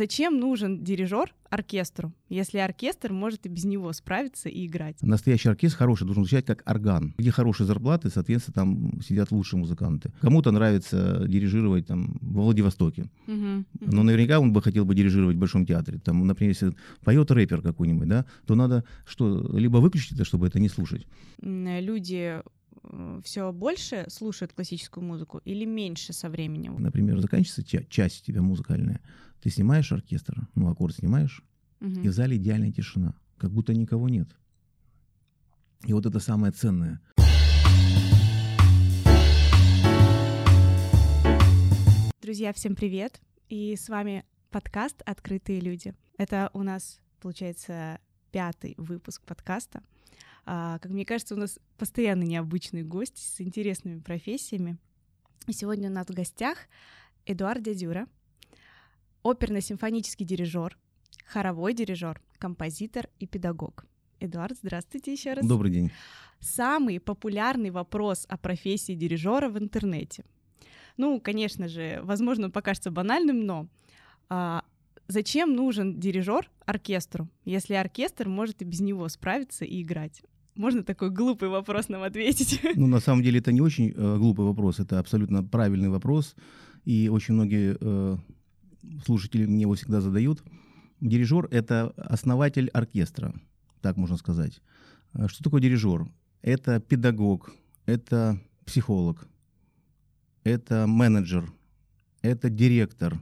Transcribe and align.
Зачем 0.00 0.40
нужен 0.40 0.82
дирижер 0.82 1.34
оркестру, 1.50 2.14
если 2.30 2.56
оркестр 2.56 3.12
может 3.12 3.44
и 3.44 3.50
без 3.50 3.64
него 3.64 3.92
справиться 3.92 4.48
и 4.48 4.64
играть? 4.64 4.96
Настоящий 5.02 5.50
оркестр 5.50 5.76
хороший 5.76 6.04
должен 6.06 6.24
звучать 6.24 6.46
как 6.46 6.62
орган. 6.64 7.14
Где 7.18 7.30
хорошие 7.30 7.66
зарплаты, 7.66 8.08
соответственно, 8.08 8.54
там 8.54 9.02
сидят 9.02 9.30
лучшие 9.30 9.60
музыканты. 9.60 10.10
Кому-то 10.22 10.52
нравится 10.52 11.26
дирижировать 11.28 11.86
там 11.86 12.16
во 12.22 12.44
Владивостоке. 12.44 13.10
Мгм. 13.26 13.66
Но 13.78 14.02
наверняка 14.02 14.40
он 14.40 14.54
бы 14.54 14.62
хотел 14.62 14.86
бы 14.86 14.94
дирижировать 14.94 15.36
в 15.36 15.38
Большом 15.38 15.66
театре. 15.66 15.98
Там, 15.98 16.26
например, 16.26 16.52
если 16.52 16.74
поет 17.04 17.30
рэпер 17.30 17.60
какой-нибудь, 17.60 18.08
да, 18.08 18.24
то 18.46 18.54
надо 18.54 18.84
что, 19.04 19.54
либо 19.54 19.76
выключить 19.76 20.12
это, 20.12 20.24
чтобы 20.24 20.46
это 20.46 20.58
не 20.58 20.70
слушать. 20.70 21.06
Люди 21.42 22.40
все 23.22 23.52
больше 23.52 24.06
слушают 24.08 24.54
классическую 24.54 25.04
музыку 25.04 25.42
или 25.44 25.66
меньше 25.66 26.14
со 26.14 26.30
временем? 26.30 26.76
Например, 26.78 27.20
заканчивается 27.20 27.62
ча- 27.62 27.84
часть 27.90 28.22
у 28.22 28.24
тебя 28.24 28.40
музыкальная. 28.40 29.02
Ты 29.40 29.50
снимаешь 29.50 29.90
оркестр, 29.92 30.48
ну, 30.54 30.68
аккорд 30.70 30.94
снимаешь, 30.96 31.42
Мгм. 31.80 32.02
и 32.02 32.08
в 32.08 32.12
зале 32.12 32.36
идеальная 32.36 32.72
тишина. 32.72 33.14
Как 33.38 33.50
будто 33.50 33.72
никого 33.72 34.08
нет. 34.08 34.28
И 35.86 35.92
вот 35.94 36.04
это 36.04 36.18
самое 36.20 36.52
ценное. 36.52 37.00
Друзья, 42.20 42.52
всем 42.52 42.76
привет! 42.76 43.20
И 43.48 43.74
с 43.76 43.88
вами 43.88 44.24
подкаст 44.50 45.02
«Открытые 45.04 45.60
люди». 45.60 45.94
Это 46.18 46.50
у 46.52 46.62
нас, 46.62 47.00
получается, 47.20 47.98
пятый 48.30 48.74
выпуск 48.76 49.22
подкаста. 49.24 49.82
А, 50.44 50.78
Как 50.78 50.92
мне 50.92 51.04
кажется, 51.04 51.34
у 51.34 51.38
нас 51.38 51.58
постоянно 51.78 52.22
необычный 52.22 52.82
гость 52.82 53.18
с 53.18 53.40
интересными 53.40 54.00
профессиями. 54.00 54.76
И 55.48 55.52
сегодня 55.52 55.90
у 55.90 55.92
нас 55.92 56.06
в 56.06 56.14
гостях 56.14 56.58
Эдуард 57.26 57.62
Дядюра, 57.62 58.06
оперно-симфонический 59.22 60.26
дирижер, 60.26 60.78
хоровой 61.26 61.74
дирижер, 61.74 62.20
композитор 62.38 63.08
и 63.18 63.26
педагог. 63.26 63.84
Эдуард, 64.20 64.56
здравствуйте 64.62 65.12
еще 65.12 65.32
раз. 65.32 65.46
Добрый 65.46 65.70
день. 65.70 65.90
Самый 66.40 67.00
популярный 67.00 67.70
вопрос 67.70 68.26
о 68.28 68.36
профессии 68.36 68.94
дирижера 68.94 69.48
в 69.48 69.58
интернете. 69.58 70.24
Ну, 70.96 71.20
конечно 71.20 71.68
же, 71.68 72.00
возможно, 72.02 72.46
он 72.46 72.52
покажется 72.52 72.90
банальным, 72.90 73.46
но 73.46 73.68
а, 74.28 74.64
зачем 75.08 75.54
нужен 75.54 75.98
дирижер 75.98 76.50
оркестру, 76.66 77.28
если 77.44 77.74
оркестр 77.74 78.28
может 78.28 78.62
и 78.62 78.64
без 78.64 78.80
него 78.80 79.08
справиться 79.08 79.64
и 79.64 79.82
играть? 79.82 80.22
Можно 80.56 80.82
такой 80.82 81.10
глупый 81.10 81.48
вопрос 81.48 81.88
нам 81.88 82.02
ответить? 82.02 82.60
Ну, 82.76 82.86
на 82.86 83.00
самом 83.00 83.22
деле, 83.22 83.38
это 83.38 83.52
не 83.52 83.60
очень 83.60 83.90
э, 83.90 84.16
глупый 84.18 84.44
вопрос, 84.44 84.80
это 84.80 84.98
абсолютно 84.98 85.42
правильный 85.42 85.88
вопрос. 85.88 86.34
И 86.84 87.08
очень 87.08 87.34
многие 87.34 87.76
э, 87.80 88.16
слушатели 89.04 89.46
мне 89.46 89.62
его 89.62 89.74
всегда 89.74 90.00
задают. 90.00 90.42
Дирижер— 91.00 91.46
это 91.50 91.90
основатель 91.96 92.68
оркестра, 92.68 93.34
так 93.80 93.96
можно 93.96 94.16
сказать. 94.16 94.60
А 95.12 95.28
Что 95.28 95.42
такое 95.44 95.60
дирижер? 95.60 96.06
Это 96.42 96.80
педагог, 96.80 97.52
это 97.86 98.40
психолог, 98.64 99.26
это 100.44 100.86
менеджер, 100.86 101.52
это 102.22 102.48
директор, 102.50 103.20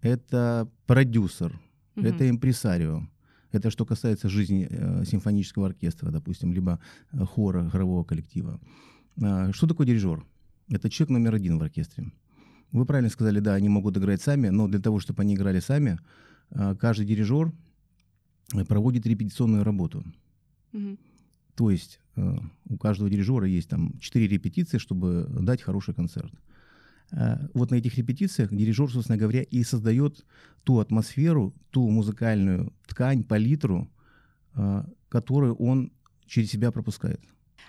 это 0.00 0.68
продюсер, 0.86 1.58
Мгм. 1.94 2.06
это 2.06 2.28
импресарио. 2.28 3.08
Это 3.52 3.70
что 3.70 3.86
касается 3.86 4.28
жизни 4.28 4.66
э, 4.68 5.04
симфонического 5.06 5.66
оркестра, 5.66 6.10
допустим, 6.10 6.52
либо 6.52 6.78
э, 7.12 7.24
хора, 7.24 7.70
хорового 7.70 8.04
коллектива. 8.04 8.60
А, 9.22 9.50
Что 9.52 9.66
такое 9.66 9.86
дирижер? 9.86 10.24
Это 10.68 10.90
человек 10.90 11.10
номер 11.10 11.34
один 11.36 11.58
в 11.58 11.62
оркестре. 11.62 12.12
Вы 12.72 12.84
правильно 12.84 13.10
сказали, 13.10 13.40
да, 13.40 13.54
они 13.54 13.68
могут 13.68 13.96
играть 13.96 14.20
сами, 14.20 14.48
но 14.48 14.68
для 14.68 14.80
того, 14.80 15.00
чтобы 15.00 15.22
они 15.22 15.34
играли 15.34 15.60
сами, 15.60 15.98
а, 16.50 16.74
каждый 16.74 17.06
дирижер 17.06 17.52
проводит 18.68 19.06
репетиционную 19.06 19.64
работу. 19.64 20.04
Мгм. 20.72 20.98
То 21.56 21.70
есть 21.70 22.00
э, 22.16 22.36
у 22.68 22.76
каждого 22.76 23.10
дирижера 23.10 23.46
есть 23.46 23.68
там 23.68 23.98
четыре 23.98 24.28
репетиции, 24.28 24.78
чтобы 24.78 25.26
дать 25.40 25.62
хороший 25.62 25.94
концерт. 25.94 26.32
Э, 27.12 27.48
Вот 27.54 27.70
на 27.70 27.76
этих 27.76 27.96
репетициях 27.96 28.52
дирижер, 28.52 28.90
собственно 28.90 29.18
говоря, 29.18 29.42
и 29.42 29.64
создает 29.64 30.24
ту 30.64 30.78
атмосферу, 30.78 31.54
ту 31.70 31.88
музыкальную 31.88 32.72
ткань, 32.86 33.24
палитру, 33.24 33.88
э, 34.54 34.84
которую 35.08 35.54
он 35.54 35.92
через 36.26 36.50
себя 36.50 36.70
пропускает. 36.70 37.20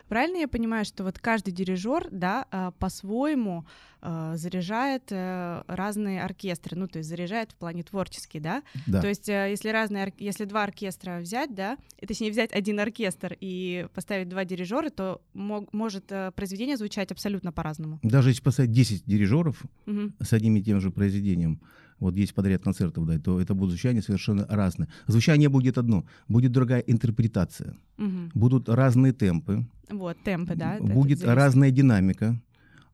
Правильно 0.07 0.37
я 0.37 0.47
понимаю, 0.47 0.85
что 0.85 1.03
вот 1.03 1.19
каждый 1.19 1.51
дирижер, 1.51 2.07
да, 2.11 2.45
а, 2.51 2.71
по-своему 2.71 3.65
а, 4.01 4.35
заряжает 4.37 5.03
э, 5.11 5.63
разные 5.67 6.21
оркестры, 6.23 6.77
ну 6.77 6.87
то 6.87 6.99
есть 6.99 7.09
заряжает 7.09 7.51
в 7.51 7.55
плане 7.55 7.83
творческий, 7.83 8.39
да? 8.39 8.61
Да. 8.85 9.01
То 9.01 9.07
есть, 9.07 9.27
э, 9.27 9.47
если 9.49 9.69
разные, 9.69 10.13
если 10.17 10.45
два 10.45 10.63
оркестра 10.63 11.19
взять, 11.19 11.53
да, 11.55 11.77
и, 11.99 12.05
точнее 12.05 12.29
взять 12.31 12.51
один 12.53 12.79
оркестр 12.79 13.35
и 13.39 13.87
поставить 13.93 14.29
два 14.29 14.45
дирижера, 14.45 14.89
то 14.89 15.21
мог- 15.33 15.73
может 15.73 16.11
э, 16.11 16.31
произведение 16.35 16.77
звучать 16.77 17.11
абсолютно 17.11 17.51
по-разному. 17.51 17.99
Даже 18.03 18.29
если 18.29 18.41
поставить 18.43 18.71
10 18.71 19.03
дирижеров 19.05 19.61
Мгм. 19.85 20.13
с 20.21 20.31
одним 20.33 20.57
и 20.57 20.61
тем 20.61 20.79
же 20.79 20.91
произведением, 20.91 21.59
вот 21.99 22.13
10 22.13 22.33
подряд 22.35 22.61
концертов 22.63 23.05
дать, 23.05 23.23
то 23.23 23.39
это 23.41 23.53
будет 23.55 23.71
звучание 23.71 24.01
совершенно 24.01 24.45
разное. 24.49 24.87
Звучание 25.07 25.49
будет 25.49 25.77
одно, 25.77 26.05
будет 26.27 26.51
другая 26.51 26.79
интерпретация, 26.81 27.75
Мгм. 27.97 28.31
будут 28.33 28.69
разные 28.69 29.13
темпы, 29.13 29.65
Вот, 29.89 30.17
темпы, 30.23 30.55
да? 30.55 30.77
будет 30.79 31.23
разная 31.23 31.71
динамика. 31.71 32.39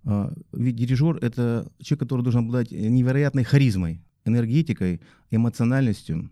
А, 0.05 0.33
Ведь 0.51 0.75
дирижер— 0.75 1.17
это 1.21 1.71
человек, 1.79 1.99
который 2.01 2.21
должен 2.23 2.41
обладать 2.41 2.71
невероятной 2.71 3.43
харизмой, 3.43 4.01
энергетикой, 4.25 4.99
эмоциональностью, 5.31 6.29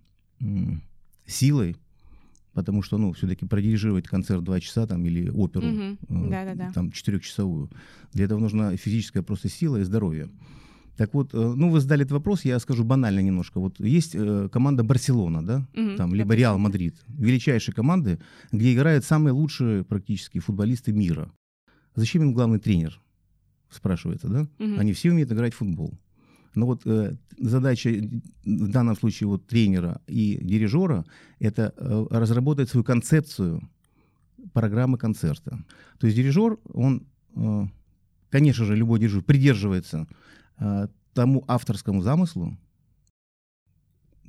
силой, 1.25 1.75
потому 2.53 2.81
что, 2.83 2.97
ну, 2.97 3.13
все-таки 3.13 3.45
продирижировать 3.45 4.07
концерт 4.07 4.43
два 4.43 4.59
часа 4.59 4.85
там 4.87 5.05
или 5.05 5.29
оперу 5.29 5.67
Мгм. 5.67 5.97
э, 6.31 6.71
там 6.73 6.91
четырехчасовую. 6.91 7.69
Для 8.13 8.25
этого 8.25 8.39
нужна 8.39 8.75
физическая 8.75 9.23
просто 9.23 9.49
сила 9.49 9.77
и 9.77 9.83
здоровье. 9.83 10.29
Так 10.97 11.13
вот, 11.13 11.33
э, 11.33 11.37
ну 11.37 11.69
вы 11.71 11.79
задали 11.79 12.01
этот 12.03 12.11
вопрос, 12.13 12.45
я 12.45 12.59
скажу 12.59 12.83
банально 12.83 13.21
немножко. 13.21 13.59
Вот 13.59 13.79
есть 13.79 14.15
э, 14.15 14.49
команда 14.51 14.83
Барселона, 14.83 15.45
да, 15.45 15.67
Мгм. 15.73 15.95
там 15.97 16.13
либо 16.15 16.35
Реал 16.35 16.57
Мадрид, 16.59 16.95
величайшие 17.07 17.73
команды, 17.73 18.19
где 18.51 18.73
играют 18.73 19.03
самые 19.05 19.33
лучшие 19.33 19.83
практически 19.83 20.39
футболисты 20.39 20.91
мира. 20.93 21.31
Зачем 21.95 22.21
им 22.23 22.33
главный 22.33 22.59
тренер? 22.59 23.01
Спрашивается, 23.69 24.27
да? 24.27 24.47
Мгм. 24.59 24.79
Они 24.79 24.91
все 24.93 25.11
умеют 25.11 25.31
играть 25.31 25.53
в 25.53 25.57
футбол. 25.57 25.97
Но 26.55 26.65
вот 26.65 26.81
э, 26.85 27.15
задача 27.39 27.89
в 28.43 28.67
данном 28.67 28.97
случае 28.97 29.27
вот 29.27 29.47
тренера 29.47 30.01
и 30.07 30.37
дирижера 30.43 31.05
это 31.39 31.73
э, 31.77 32.05
разработать 32.09 32.69
свою 32.69 32.83
концепцию 32.83 33.61
программы 34.53 34.97
концерта. 34.97 35.63
То 35.99 36.07
есть 36.07 36.17
дирижер, 36.17 36.57
он, 36.73 37.07
э, 37.35 37.63
конечно 38.29 38.65
же, 38.65 38.75
любой 38.75 38.99
дирижер 38.99 39.21
придерживается 39.21 39.99
э, 39.99 40.13
тому 41.13 41.43
авторскому 41.47 42.01
замыслу, 42.01 42.57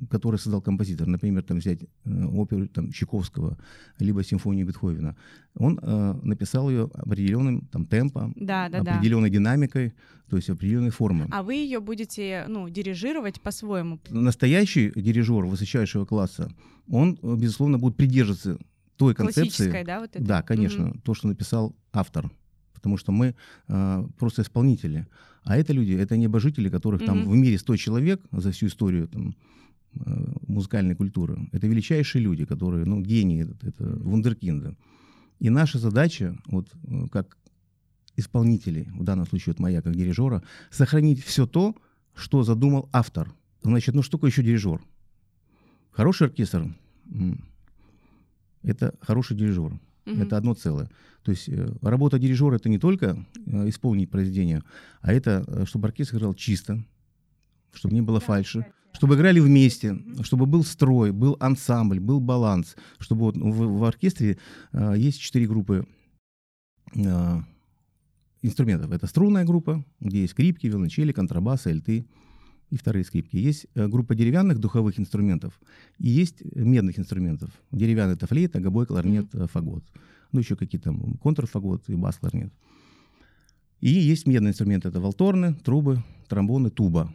который 0.09 0.37
создал 0.37 0.61
композитор. 0.61 1.07
Например, 1.07 1.43
там 1.43 1.59
взять 1.59 1.79
э, 1.83 2.25
оперу 2.25 2.67
там, 2.67 2.91
Чайковского, 2.91 3.57
либо 3.99 4.23
симфонию 4.23 4.65
Бетховена. 4.67 5.15
Он 5.55 5.79
э, 5.81 6.13
написал 6.23 6.69
ее 6.69 6.89
определенным 6.93 7.67
там, 7.71 7.85
темпом, 7.85 8.33
Да, 8.35 8.67
да, 8.69 8.81
да. 8.81 8.95
определенной 8.95 9.29
динамикой, 9.29 9.93
то 10.29 10.35
есть 10.35 10.49
определенной 10.49 10.89
формой. 10.89 11.27
А 11.31 11.41
вы 11.43 11.55
ее 11.55 11.79
будете, 11.79 12.45
ну, 12.49 12.67
дирижировать 12.69 13.39
по-своему. 13.39 13.99
Настоящий 14.09 14.91
дирижер 14.95 15.45
высочайшего 15.45 16.05
класса, 16.05 16.51
он, 16.89 17.17
э, 17.21 17.35
безусловно, 17.37 17.77
будет 17.77 17.95
придерживаться 17.95 18.57
той 18.97 19.15
концепции. 19.15 19.83
Да, 19.85 20.01
вот 20.01 20.15
это? 20.15 20.25
Да, 20.25 20.41
конечно, 20.41 20.87
Мгм. 20.87 20.99
то, 21.01 21.13
что 21.13 21.27
написал 21.27 21.75
автор. 21.93 22.29
Потому 22.83 22.97
что 22.97 23.13
мы 23.13 23.33
э, 23.69 24.07
просто 24.17 24.41
исполнители. 24.41 25.07
А 25.45 25.55
это 25.55 25.73
люди, 25.73 25.93
это 25.93 26.17
небожители, 26.17 26.69
которых 26.69 27.05
там 27.05 27.19
Мгм. 27.19 27.31
в 27.31 27.35
мире 27.35 27.57
100 27.57 27.77
человек 27.77 28.21
за 28.31 28.49
всю 28.51 28.67
историю 28.67 29.07
там, 29.07 29.35
э, 29.95 30.33
музыкальной 30.47 30.95
культуры. 30.95 31.37
Это 31.53 31.67
величайшие 31.67 32.21
люди, 32.21 32.45
которые, 32.45 32.85
ну, 32.85 33.01
гении, 33.01 33.43
это, 33.43 33.67
это 33.67 33.85
вундеркинды. 34.03 34.75
И 35.39 35.49
наша 35.49 35.79
задача, 35.79 36.35
вот 36.47 36.67
как 37.11 37.37
исполнителей, 38.17 38.87
в 38.99 39.03
данном 39.03 39.25
случае 39.25 39.53
вот 39.53 39.59
моя 39.59 39.81
как 39.81 39.95
дирижера, 39.95 40.41
сохранить 40.69 41.23
все 41.23 41.45
то, 41.47 41.73
что 42.15 42.43
задумал 42.43 42.89
автор. 42.91 43.31
Значит, 43.63 43.95
ну 43.95 44.01
что 44.03 44.17
такое 44.17 44.29
еще 44.29 44.43
дирижер? 44.43 44.81
Хороший 45.91 46.27
оркестр 46.27 46.67
это 48.63 48.93
хороший 49.01 49.37
дирижер. 49.37 49.79
Мгм. 50.05 50.21
Это 50.21 50.37
одно 50.37 50.53
целое. 50.53 50.89
То 51.23 51.31
есть 51.31 51.47
э, 51.47 51.67
работа 51.81 52.19
дирижера 52.19 52.55
это 52.55 52.69
не 52.69 52.77
только 52.77 53.25
э, 53.45 53.69
исполнить 53.69 54.09
произведение, 54.09 54.63
а 55.01 55.13
это 55.13 55.43
э, 55.47 55.65
чтобы 55.65 55.87
оркестр 55.87 56.17
играл 56.17 56.33
чисто, 56.33 56.83
чтобы 57.73 57.93
не 57.93 58.01
было 58.01 58.19
фальши, 58.19 58.65
чтобы 58.91 59.15
играли 59.15 59.39
вместе, 59.39 59.97
чтобы 60.21 60.45
был 60.45 60.63
строй, 60.63 61.11
был 61.11 61.37
ансамбль, 61.39 61.99
был 61.99 62.19
баланс, 62.19 62.75
чтобы 62.99 63.21
вот 63.21 63.37
в, 63.37 63.79
в 63.79 63.83
оркестре 63.85 64.37
э, 64.73 64.93
есть 64.97 65.19
четыре 65.19 65.47
группы 65.47 65.87
э, 66.95 67.41
инструментов. 68.41 68.91
Это 68.91 69.07
струнная 69.07 69.45
группа, 69.45 69.83
где 69.99 70.21
есть 70.21 70.33
скрипки, 70.33 70.67
виолончели, 70.67 71.13
контрабасы, 71.13 71.67
альты 71.67 72.05
и 72.73 72.77
вторые 72.77 73.05
скрипки. 73.05 73.35
Есть 73.35 73.67
э, 73.75 73.87
группа 73.87 74.15
деревянных 74.15 74.57
духовых 74.57 74.99
инструментов 74.99 75.59
и 75.99 76.09
есть 76.09 76.43
медных 76.55 76.97
инструментов. 76.97 77.51
Деревянный— 77.71 78.13
это 78.15 78.25
флейта, 78.25 78.59
гобой, 78.59 78.87
кларнет, 78.87 79.25
mm-hmm. 79.25 79.47
фагот. 79.47 79.83
Ну, 80.31 80.39
еще 80.39 80.55
какие-то 80.55 80.85
там 80.85 81.17
контрфагот 81.17 81.87
и 81.87 81.95
бас-кларнет. 81.95 82.51
И 83.79 83.89
есть 83.89 84.25
медные 84.25 84.51
инструменты. 84.51 84.89
Это 84.89 84.99
волторны, 84.99 85.53
трубы, 85.53 86.03
тромбоны, 86.27 86.71
туба. 86.71 87.13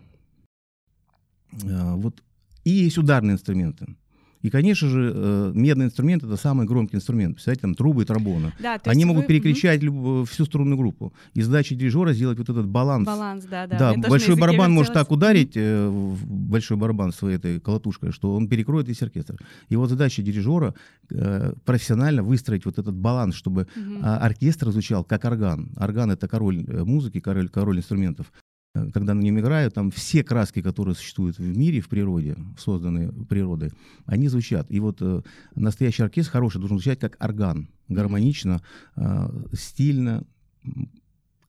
Вот. 1.51 2.23
И 2.63 2.71
есть 2.71 2.99
ударные 2.99 3.35
инструменты. 3.35 3.97
И, 4.43 4.51
конечно 4.51 4.89
же, 4.89 5.13
э, 5.15 5.53
медный 5.55 5.87
инструмент 5.87 6.23
это 6.23 6.37
самый 6.37 6.67
громкий 6.67 6.97
инструмент. 6.97 7.35
Представляете, 7.35 7.63
там 7.63 7.75
трубы 7.75 8.03
и 8.03 8.05
тромбоны. 8.05 8.53
Да, 8.61 8.79
Они 8.85 9.05
могут 9.05 9.23
вы... 9.23 9.29
перекричать 9.29 9.83
угу. 9.85 10.25
всю 10.25 10.45
струнную 10.45 10.77
группу. 10.77 11.13
И 11.35 11.43
задача 11.43 11.75
дирижера 11.75 12.13
сделать 12.13 12.39
вот 12.39 12.49
этот 12.49 12.67
баланс. 12.67 13.07
Баланс, 13.07 13.45
да, 13.45 13.67
да. 13.67 13.79
Да, 13.79 14.09
большой 14.09 14.37
барабан 14.37 14.73
может 14.73 14.95
так 14.95 15.11
ударить, 15.11 15.53
э, 15.57 15.91
большой 16.25 16.77
барабан 16.77 17.13
своей 17.13 17.37
этой 17.37 17.61
колотушкой, 17.61 18.13
что 18.13 18.35
он 18.35 18.49
перекроет 18.49 18.89
весь 18.89 19.03
оркестр. 19.03 19.37
И 19.69 19.77
вот 19.77 19.91
задача 19.91 20.23
дирижера 20.23 20.75
э, 21.11 21.53
профессионально 21.65 22.23
выстроить 22.23 22.65
вот 22.65 22.79
этот 22.79 22.95
баланс, 22.95 23.35
чтобы 23.35 23.63
угу. 23.77 23.99
оркестр 24.03 24.71
звучал 24.71 25.05
как 25.05 25.25
орган. 25.25 25.73
Орган 25.77 26.11
это 26.11 26.29
король 26.29 26.65
музыки, 26.85 27.21
король, 27.21 27.49
король 27.49 27.79
инструментов. 27.79 28.33
Э, 28.79 28.91
когда 28.93 29.15
на 29.15 29.21
нем 29.21 29.39
играют, 29.39 29.75
там 29.75 29.91
все 29.91 30.23
краски, 30.23 30.63
которые 30.63 30.95
существуют 30.95 31.39
в 31.39 31.57
мире, 31.57 31.81
в 31.81 31.89
природе, 31.89 32.37
созданные 32.59 33.13
природой, 33.29 33.73
они 34.07 34.29
звучат. 34.29 34.67
И 34.71 34.81
вот 34.81 34.99
э, 35.01 35.23
настоящий 35.55 36.03
оркестр 36.03 36.33
хороший 36.33 36.59
должен 36.59 36.79
звучать 36.79 37.01
как 37.01 37.17
орган, 37.21 37.69
гармонично, 37.89 38.63
э, 38.97 39.29
стильно, 39.53 40.25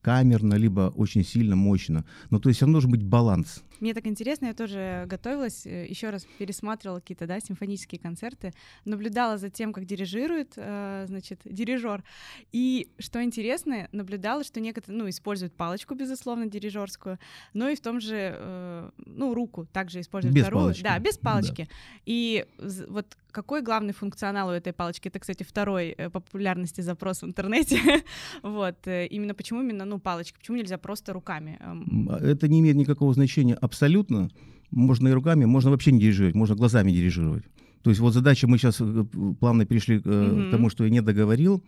камерно, 0.01 0.55
либо 0.55 0.93
очень 0.95 1.23
сильно, 1.23 1.55
мощно. 1.55 2.05
Но 2.29 2.39
то 2.39 2.49
есть 2.49 2.63
он 2.63 2.71
должен 2.71 2.91
быть 2.91 3.03
баланс. 3.03 3.63
Мне 3.79 3.93
так 3.93 4.07
интересно, 4.07 4.47
я 4.47 4.53
тоже 4.53 5.05
готовилась, 5.07 5.65
э, 5.65 5.87
еще 5.87 6.09
раз 6.09 6.25
пересматривала 6.37 6.99
какие-то, 6.99 7.27
да, 7.27 7.39
симфонические 7.39 7.99
концерты, 7.99 8.53
наблюдала 8.85 9.37
за 9.37 9.49
тем, 9.49 9.73
как 9.73 9.85
дирижирует, 9.85 10.53
э, 10.57 11.05
значит, 11.07 11.41
дирижер. 11.45 12.03
И 12.51 12.89
что 12.99 13.23
интересно, 13.23 13.87
наблюдала, 13.91 14.43
что 14.43 14.59
некоторые, 14.59 15.01
ну, 15.01 15.09
используют 15.09 15.53
палочку, 15.53 15.95
безусловно, 15.95 16.47
дирижерскую, 16.47 17.19
но 17.53 17.69
и 17.69 17.75
в 17.75 17.81
том 17.81 18.01
же, 18.01 18.35
э, 18.37 18.89
ну, 18.97 19.33
руку 19.33 19.65
также 19.65 20.01
используют 20.01 20.35
без 20.35 20.43
вторую. 20.43 20.63
Палочки. 20.63 20.83
Да, 20.83 20.99
без 20.99 21.17
палочки. 21.17 21.69
Да. 21.69 21.75
И 22.05 22.45
вот 22.87 23.17
какой 23.31 23.61
главный 23.61 23.93
функционал 23.93 24.49
у 24.49 24.51
этой 24.51 24.73
палочки? 24.73 25.07
Это, 25.07 25.19
кстати, 25.19 25.43
второй 25.43 25.95
популярности 26.11 26.81
запрос 26.81 27.21
в 27.21 27.25
интернете. 27.25 27.79
вот. 28.41 28.75
Именно 28.87 29.35
почему 29.35 29.61
именно, 29.61 29.85
ну, 29.85 29.99
палочка? 29.99 30.39
Почему 30.39 30.57
нельзя 30.57 30.77
просто 30.77 31.13
руками? 31.13 31.57
Эм? 31.59 32.09
Это 32.09 32.47
не 32.47 32.59
имеет 32.59 32.75
никакого 32.75 33.13
значения 33.13 33.55
абсолютно. 33.69 34.29
Можно 34.71 35.07
и 35.07 35.11
руками, 35.11 35.45
можно 35.45 35.71
вообще 35.71 35.91
не 35.91 35.99
дирижировать, 35.99 36.35
можно 36.35 36.55
глазами 36.55 36.91
дирижировать. 36.91 37.43
То 37.81 37.89
есть 37.89 38.01
вот 38.01 38.13
задача, 38.13 38.47
мы 38.47 38.57
сейчас 38.57 38.77
э, 38.81 39.05
плавно 39.39 39.65
перешли 39.65 39.97
mm-hmm. 39.97 40.49
к 40.49 40.51
тому, 40.51 40.69
что 40.69 40.83
я 40.83 40.89
не 40.89 41.01
договорил. 41.01 41.63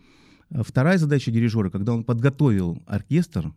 А 0.50 0.62
вторая 0.62 0.98
задача 0.98 1.30
дирижера, 1.30 1.70
когда 1.70 1.94
он 1.94 2.04
подготовил 2.04 2.82
оркестр, 2.86 3.52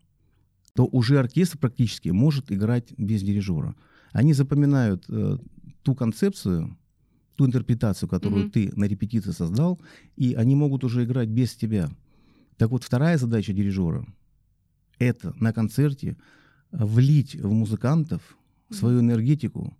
то 0.74 0.86
уже 0.86 1.18
оркестр 1.18 1.58
практически 1.58 2.08
может 2.08 2.50
играть 2.50 2.92
без 2.96 3.22
дирижера. 3.22 3.74
Они 4.12 4.32
запоминают 4.32 5.04
э, 5.08 5.38
ту 5.82 5.94
концепцию, 5.94 6.76
ту 7.36 7.46
интерпретацию, 7.46 8.08
которую 8.08 8.46
mm-hmm. 8.46 8.50
ты 8.50 8.72
на 8.74 8.84
репетиции 8.84 9.32
создал, 9.32 9.80
и 10.16 10.34
они 10.34 10.56
могут 10.56 10.82
уже 10.84 11.04
играть 11.04 11.28
без 11.28 11.54
тебя. 11.54 11.90
Так 12.56 12.70
вот, 12.70 12.82
вторая 12.82 13.18
задача 13.18 13.52
дирижера— 13.52 14.06
это 14.98 15.34
на 15.38 15.52
концерте 15.52 16.16
влить 16.72 17.34
в 17.34 17.50
музыкантов 17.52 18.22
свою 18.70 19.00
энергетику, 19.00 19.76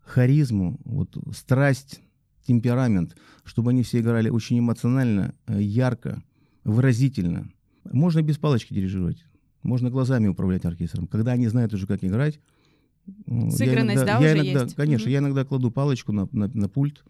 харизму, 0.00 0.78
вот, 0.84 1.16
страсть, 1.34 2.00
темперамент, 2.46 3.16
чтобы 3.44 3.70
они 3.70 3.82
все 3.82 4.00
играли 4.00 4.28
очень 4.30 4.58
эмоционально, 4.58 5.34
э, 5.46 5.60
ярко, 5.60 6.22
выразительно. 6.64 7.50
Можно 7.84 8.22
без 8.22 8.38
палочки 8.38 8.74
дирижировать, 8.74 9.24
можно 9.62 9.90
глазами 9.90 10.28
управлять 10.28 10.64
оркестром. 10.64 11.06
Когда 11.06 11.32
они 11.32 11.48
знают 11.48 11.74
уже, 11.74 11.86
как 11.86 12.04
играть, 12.04 12.40
Сыгранность, 13.50 13.96
иногда, 13.96 14.04
да, 14.04 14.26
я 14.26 14.32
уже 14.34 14.42
иногда, 14.42 14.62
есть? 14.64 14.74
Конечно, 14.74 15.04
угу. 15.04 15.12
я 15.12 15.18
иногда 15.18 15.44
кладу 15.44 15.70
палочку 15.70 16.12
на, 16.12 16.28
на, 16.32 16.48
на 16.48 16.68
пульт 16.68 17.04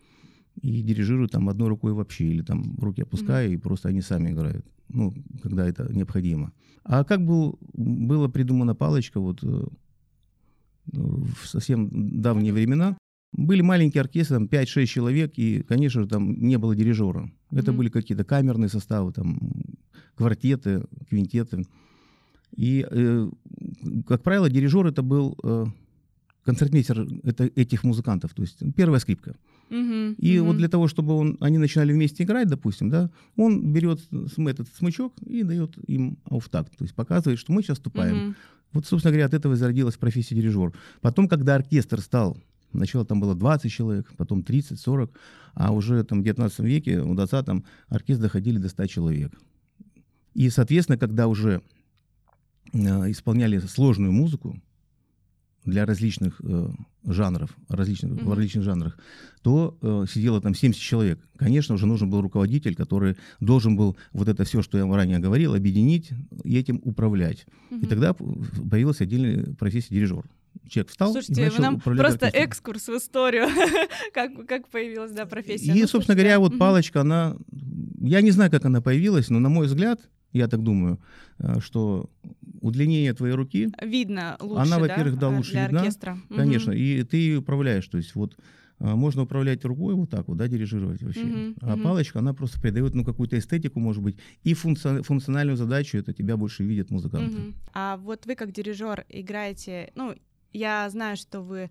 и 0.61 0.83
дирижирую 0.83 1.29
там 1.29 1.49
одной 1.49 1.69
рукой 1.69 1.93
вообще, 1.93 2.27
или 2.27 2.43
там 2.43 2.77
руки 2.79 3.03
опускаю, 3.03 3.49
угу. 3.49 3.55
и 3.55 3.57
просто 3.57 3.89
они 3.89 4.01
сами 4.01 4.31
играют, 4.31 4.65
ну, 4.89 5.15
когда 5.43 5.67
это 5.69 5.93
необходимо. 5.93 6.53
А 6.85 7.05
как 7.05 7.25
был, 7.25 7.59
была 7.73 8.29
придумана 8.29 8.75
палочка 8.75 9.21
вот 9.21 9.43
э, 9.43 9.65
в 10.87 11.47
совсем 11.47 12.23
давние 12.23 12.53
времена, 12.53 12.97
были 13.33 13.61
маленькие 13.61 14.01
оркестры, 14.01 14.37
там 14.37 14.47
5-6 14.47 14.87
человек, 14.87 15.33
и, 15.37 15.63
конечно 15.63 16.03
же, 16.03 16.09
там 16.09 16.33
не 16.33 16.57
было 16.57 16.75
дирижера. 16.75 17.31
Это 17.51 17.71
mm-hmm. 17.71 17.77
были 17.77 17.89
какие-то 17.91 18.25
камерные 18.25 18.69
составы, 18.69 19.13
там 19.13 19.39
квартеты, 20.15 20.85
квинтеты. 21.09 21.67
И, 22.57 22.87
э, 22.91 23.31
как 24.07 24.23
правило, 24.23 24.49
дирижер 24.49 24.87
это 24.87 25.03
был 25.03 25.37
э, 25.43 25.67
концертмейстер 26.45 27.07
это, 27.25 27.45
этих 27.45 27.85
музыкантов, 27.85 28.33
то 28.33 28.43
есть 28.43 28.59
первая 28.75 29.01
скрипка. 29.01 29.37
И 29.71 30.37
uh-huh. 30.37 30.43
вот 30.43 30.57
для 30.57 30.69
того, 30.69 30.89
чтобы 30.89 31.15
он, 31.15 31.37
они 31.41 31.59
начинали 31.59 31.93
вместе 31.93 32.25
играть, 32.25 32.49
допустим, 32.49 32.91
да, 32.91 33.11
он 33.37 33.73
берет 33.73 34.01
этот 34.11 34.69
смычок 34.77 35.15
и 35.25 35.43
дает 35.43 35.77
им 35.87 36.19
ауфтакт, 36.25 36.77
то 36.77 36.85
есть 36.85 36.95
показывает, 36.95 37.39
что 37.39 37.53
мы 37.53 37.63
сейчас 37.63 37.79
вступаем. 37.79 38.17
Uh-huh. 38.17 38.35
Вот, 38.73 38.87
собственно 38.87 39.13
говоря, 39.13 39.27
от 39.27 39.35
этого 39.35 39.55
и 39.55 39.57
зародилась 39.57 39.97
профессия 39.97 40.35
дирижер. 40.35 40.73
Потом, 41.01 41.29
когда 41.29 41.55
оркестр 41.55 42.01
стал, 42.01 42.37
сначала 42.73 43.05
там 43.05 43.21
было 43.21 43.35
20 43.35 43.73
человек, 43.73 44.13
потом 44.17 44.43
30, 44.43 44.79
40, 44.79 45.11
а 45.55 45.73
уже 45.73 46.05
там 46.05 46.21
в 46.21 46.25
19 46.25 46.59
веке, 46.61 47.01
в 47.01 47.13
20-м, 47.13 47.65
оркестры 47.89 48.25
доходили 48.25 48.59
до 48.59 48.69
100 48.69 48.87
человек. 48.87 49.33
И, 50.35 50.51
соответственно, 50.51 50.99
когда 50.99 51.27
уже 51.27 51.63
э, 52.73 52.79
исполняли 53.11 53.59
сложную 53.59 54.13
музыку, 54.13 54.61
для 55.69 55.87
различных 55.87 56.41
э, 56.43 56.71
жанров, 57.05 57.57
различных, 57.69 58.13
mm-hmm. 58.13 58.25
в 58.25 58.33
различных 58.33 58.65
жанрах, 58.65 58.99
то 59.43 59.77
э, 59.81 60.05
сидело 60.11 60.41
там 60.41 60.55
70 60.55 60.81
человек. 60.81 61.21
Конечно, 61.37 61.75
уже 61.75 61.87
нужен 61.87 62.11
был 62.11 62.21
руководитель, 62.21 62.75
который 62.75 63.17
должен 63.41 63.77
был 63.77 63.97
вот 64.13 64.29
это 64.29 64.45
все, 64.45 64.63
что 64.63 64.79
я 64.79 64.87
ранее 64.87 65.19
говорил, 65.19 65.55
объединить 65.55 66.11
и 66.45 66.59
этим 66.59 66.81
управлять. 66.85 67.47
Mm-hmm. 67.71 67.85
И 67.85 67.87
тогда 67.87 68.15
появилась 68.15 69.01
отдельная 69.01 69.55
профессия 69.55 69.95
дирижер. 69.95 70.25
Человек 70.69 70.91
встал 70.91 71.13
Слушайте, 71.13 71.41
и 71.41 71.45
начал 71.45 71.63
нам 71.63 71.81
просто 71.81 72.27
оркестром. 72.27 72.43
экскурс 72.43 72.89
в 72.89 72.97
историю, 72.97 73.47
как, 74.15 74.47
как 74.47 74.69
появилась 74.69 75.13
да, 75.13 75.25
профессия. 75.25 75.73
И, 75.73 75.81
ну, 75.81 75.87
собственно 75.87 76.17
говоря, 76.17 76.39
вот 76.41 76.59
палочка, 76.59 77.03
она... 77.03 77.37
Я 78.01 78.21
не 78.21 78.31
знаю, 78.31 78.51
как 78.51 78.65
она 78.65 78.81
появилась, 78.81 79.29
но, 79.31 79.39
на 79.39 79.49
мой 79.49 79.67
взгляд, 79.67 80.01
я 80.33 80.49
так 80.49 80.63
думаю, 80.63 81.01
э, 81.39 81.61
что 81.61 82.11
удлинение 82.61 83.13
твоей 83.15 83.35
руки... 83.35 83.69
Видно 83.83 84.37
лучше, 84.41 84.63
Она, 84.63 84.79
во-первых, 84.79 85.15
да, 85.15 85.31
да 85.31 85.37
лучше 85.37 85.53
для 85.53 85.65
видна. 85.65 85.81
оркестра. 85.81 86.19
Конечно, 86.29 86.73
угу. 86.73 86.79
и 86.79 87.03
ты 87.03 87.17
ее 87.17 87.39
управляешь. 87.39 87.87
То 87.89 87.99
есть 87.99 88.15
вот 88.15 88.37
э, 88.81 88.95
можно 88.95 89.23
управлять 89.23 89.65
рукой 89.65 89.95
вот 89.95 90.11
так 90.11 90.29
вот, 90.29 90.37
да, 90.37 90.49
дирижировать 90.49 91.03
вообще. 91.03 91.21
Uh-huh, 91.21 91.57
а 91.61 91.77
uh-huh. 91.77 91.83
палочка, 91.83 92.19
она 92.19 92.35
просто 92.35 92.61
придает, 92.61 92.95
ну, 92.95 93.05
какую-то 93.05 93.39
эстетику, 93.39 93.81
может 93.81 94.03
быть, 94.03 94.17
и 94.45 94.55
функци- 94.55 95.03
функциональную 95.03 95.57
задачу, 95.57 95.99
это 95.99 96.13
тебя 96.13 96.37
больше 96.37 96.65
видят 96.65 96.91
музыканты. 96.91 97.37
Uh-huh. 97.37 97.55
А 97.75 97.97
вот 97.97 98.27
вы 98.27 98.35
как 98.35 98.53
дирижер 98.53 99.05
играете, 99.09 99.93
ну, 99.95 100.15
я 100.53 100.89
знаю, 100.91 101.17
что 101.17 101.41
вы 101.41 101.71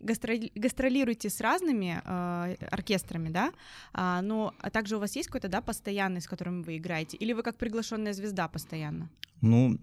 гастролируете 0.00 1.28
с 1.28 1.40
разными 1.40 2.00
э, 2.04 2.54
оркестрами, 2.70 3.30
да, 3.30 3.52
а, 3.92 4.22
но 4.22 4.54
а 4.60 4.70
также 4.70 4.96
у 4.96 5.00
вас 5.00 5.16
есть 5.16 5.28
какой-то, 5.28 5.48
да, 5.48 5.60
постоянный, 5.60 6.20
с 6.20 6.28
которым 6.28 6.62
вы 6.62 6.76
играете, 6.76 7.16
или 7.16 7.32
вы 7.32 7.42
как 7.42 7.56
приглашенная 7.56 8.12
звезда 8.12 8.48
постоянно? 8.48 9.10
Ну, 9.40 9.78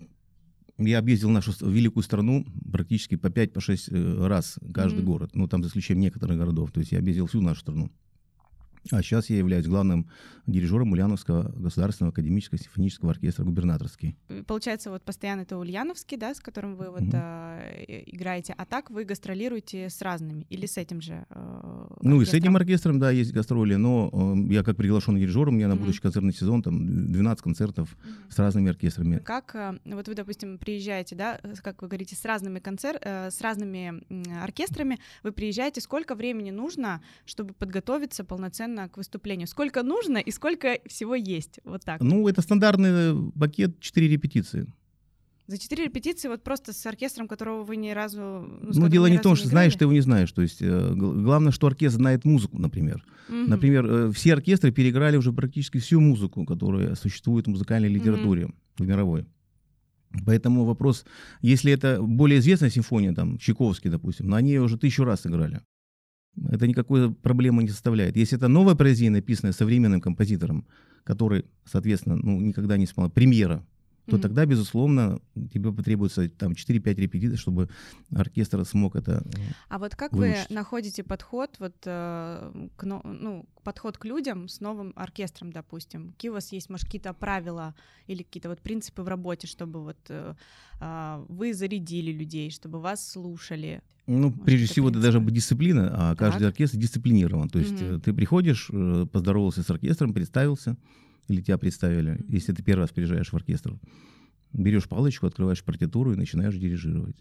я 0.77 0.99
объездил 0.99 1.29
нашу 1.29 1.53
великую 1.65 2.03
страну 2.03 2.45
практически 2.71 3.15
по 3.15 3.27
5-6 3.27 3.89
по 3.89 3.95
э, 3.95 4.27
раз 4.27 4.59
каждый 4.73 4.99
mm-hmm. 4.99 5.03
город, 5.03 5.31
ну, 5.33 5.47
там 5.47 5.63
за 5.63 5.69
исключением 5.69 6.03
некоторых 6.03 6.37
городов, 6.37 6.71
то 6.71 6.79
есть 6.79 6.91
я 6.91 6.99
объездил 6.99 7.27
всю 7.27 7.41
нашу 7.41 7.61
страну. 7.61 7.91
А 8.91 9.01
сейчас 9.01 9.29
я 9.29 9.37
являюсь 9.37 9.65
главным 9.65 10.09
дирижером 10.47 10.91
Ульяновского 10.91 11.51
государственного 11.57 12.11
академического 12.11 12.59
симфонического 12.59 13.11
оркестра 13.11 13.43
губернаторский. 13.43 14.15
Получается, 14.45 14.91
вот 14.91 15.03
постоянно 15.03 15.41
это 15.41 15.57
Ульяновский, 15.57 16.17
да, 16.17 16.35
с 16.35 16.39
которым 16.39 16.75
вы 16.75 16.91
вот 16.91 17.01
mm-hmm. 17.01 17.85
э, 17.87 18.03
играете, 18.05 18.53
а 18.57 18.65
так 18.65 18.91
вы 18.91 19.05
гастролируете 19.05 19.89
с 19.89 20.01
разными 20.01 20.45
или 20.49 20.67
с 20.67 20.77
этим 20.77 21.01
же 21.01 21.25
э, 21.29 21.87
Ну 22.01 22.21
и 22.21 22.25
с 22.25 22.33
этим 22.33 22.55
оркестром, 22.55 22.99
да, 22.99 23.09
есть 23.09 23.33
гастроли, 23.33 23.75
но 23.75 24.09
э, 24.13 24.53
я 24.53 24.63
как 24.63 24.77
приглашенный 24.77 25.19
дирижер, 25.19 25.47
у 25.47 25.51
меня 25.51 25.67
на 25.67 25.73
mm-hmm. 25.73 25.79
будущий 25.79 26.01
концертный 26.01 26.33
сезон 26.33 26.61
там 26.61 27.11
12 27.11 27.41
концертов 27.41 27.89
mm-hmm. 27.95 28.31
с 28.31 28.39
разными 28.39 28.69
оркестрами. 28.69 29.17
Как, 29.17 29.55
э, 29.55 29.79
вот 29.85 30.07
вы, 30.07 30.13
допустим, 30.13 30.59
приезжаете, 30.59 31.15
да, 31.15 31.39
как 31.63 31.81
вы 31.81 31.87
говорите, 31.87 32.15
с 32.15 32.23
разными 32.23 32.59
концерт, 32.59 33.01
э, 33.03 33.31
с 33.31 33.41
разными 33.41 34.03
э, 34.09 34.43
оркестрами, 34.43 34.99
вы 35.23 35.31
приезжаете, 35.31 35.81
сколько 35.81 36.13
времени 36.13 36.51
нужно, 36.51 37.01
чтобы 37.25 37.55
подготовиться 37.55 38.23
полноценно 38.23 38.74
полноценно 38.75 38.89
к 38.89 38.97
выступлению? 38.97 39.47
Сколько 39.47 39.83
нужно 39.83 40.17
и 40.17 40.31
сколько 40.31 40.77
всего 40.85 41.15
есть? 41.15 41.59
Вот 41.65 41.83
так. 41.83 42.01
Ну, 42.01 42.27
это 42.27 42.41
стандартный 42.41 43.31
пакет 43.39 43.79
4 43.79 44.07
репетиции. 44.07 44.67
За 45.47 45.59
четыре 45.59 45.85
репетиции 45.85 46.27
вот 46.27 46.43
просто 46.43 46.73
с 46.73 46.85
оркестром, 46.87 47.27
которого 47.27 47.63
вы 47.63 47.75
ни 47.75 47.91
разу... 47.91 48.19
Ну, 48.19 48.71
ну 48.73 48.87
дело 48.87 49.05
не 49.05 49.17
в 49.17 49.21
том, 49.21 49.35
что 49.35 49.47
знаешь, 49.47 49.75
ты 49.75 49.83
его 49.83 49.93
не 49.93 50.01
знаешь. 50.01 50.31
То 50.31 50.41
есть 50.41 50.59
э, 50.59 50.93
главное, 50.95 51.51
что 51.51 51.67
оркестр 51.67 51.99
знает 51.99 52.25
музыку, 52.25 52.57
например. 52.57 53.05
Mm-hmm. 53.29 53.47
Например, 53.47 53.85
э, 53.85 54.11
все 54.11 54.33
оркестры 54.33 54.71
переиграли 54.71 55.17
уже 55.17 55.31
практически 55.31 55.77
всю 55.77 55.99
музыку, 55.99 56.45
которая 56.45 56.95
существует 56.95 57.45
в 57.45 57.51
музыкальной 57.51 57.89
литературе 57.89 58.43
mm-hmm. 58.43 58.83
в 58.83 58.87
мировой. 58.87 59.25
Поэтому 60.25 60.65
вопрос, 60.65 61.05
если 61.43 61.71
это 61.71 62.01
более 62.01 62.39
известная 62.39 62.71
симфония, 62.71 63.13
там, 63.13 63.37
Чайковский, 63.37 63.91
допустим, 63.91 64.27
на 64.27 64.41
ней 64.41 64.57
уже 64.57 64.79
тысячу 64.79 65.03
раз 65.03 65.27
играли. 65.27 65.61
Это 66.49 66.67
никакой 66.67 67.13
проблемы 67.13 67.63
не 67.63 67.69
составляет. 67.69 68.17
Если 68.17 68.37
это 68.37 68.47
новое 68.47 68.75
произведение, 68.75 69.21
написанное 69.21 69.53
современным 69.53 70.01
композитором, 70.01 70.65
который, 71.03 71.45
соответственно, 71.65 72.15
ну, 72.15 72.39
никогда 72.41 72.77
не 72.77 72.87
смог, 72.87 73.13
премьера, 73.13 73.65
то 74.05 74.17
mm-hmm. 74.17 74.21
тогда, 74.21 74.45
безусловно, 74.45 75.19
тебе 75.51 75.73
потребуется 75.73 76.29
там 76.29 76.51
4-5 76.51 76.95
репетиций, 76.95 77.37
чтобы 77.37 77.69
оркестр 78.15 78.63
смог 78.65 78.95
это 78.95 79.23
э, 79.25 79.41
А 79.67 79.79
вот 79.79 79.95
как 79.95 80.13
выучить. 80.13 80.49
вы 80.49 80.55
находите 80.55 81.03
подход 81.03 81.55
вот 81.59 81.75
э, 81.85 82.67
к, 82.75 82.83
ну, 82.83 83.45
подход 83.63 83.97
к 83.97 84.05
людям 84.05 84.47
с 84.47 84.61
новым 84.61 84.93
оркестром, 84.95 85.51
допустим? 85.51 86.11
Какие 86.11 86.29
у 86.29 86.33
вас 86.35 86.51
есть, 86.51 86.69
может, 86.69 86.85
какие-то 86.85 87.13
правила 87.13 87.73
или 88.05 88.21
какие-то 88.21 88.49
вот 88.49 88.61
принципы 88.61 89.01
в 89.01 89.07
работе, 89.07 89.47
чтобы 89.47 89.83
вот 89.83 89.97
э, 90.09 90.35
э, 90.79 91.25
вы 91.27 91.55
зарядили 91.55 92.11
людей, 92.11 92.51
чтобы 92.51 92.79
вас 92.79 93.09
слушали? 93.09 93.81
Ну, 94.05 94.29
может, 94.29 94.43
прежде 94.43 94.67
всего, 94.67 94.89
принципы? 94.89 95.09
это 95.09 95.19
быть 95.19 95.33
дисциплина, 95.33 95.89
а 95.91 96.15
каждый 96.15 96.41
так. 96.41 96.49
оркестр 96.49 96.77
дисциплинирован. 96.77 97.49
То 97.49 97.57
есть 97.57 97.73
mm-hmm. 97.73 98.01
ты 98.01 98.13
приходишь, 98.13 98.69
поздоровался 99.11 99.63
с 99.63 99.69
оркестром, 99.71 100.13
представился, 100.13 100.77
или 101.27 101.41
тебя 101.41 101.57
представили, 101.57 102.13
mm-hmm. 102.13 102.25
если 102.29 102.53
ты 102.53 102.63
первый 102.63 102.81
раз 102.81 102.91
приезжаешь 102.91 103.31
в 103.31 103.35
оркестр, 103.35 103.77
берешь 104.53 104.87
палочку, 104.87 105.27
открываешь 105.27 105.63
партитуру 105.63 106.13
и 106.13 106.17
начинаешь 106.17 106.55
дирижировать. 106.55 107.17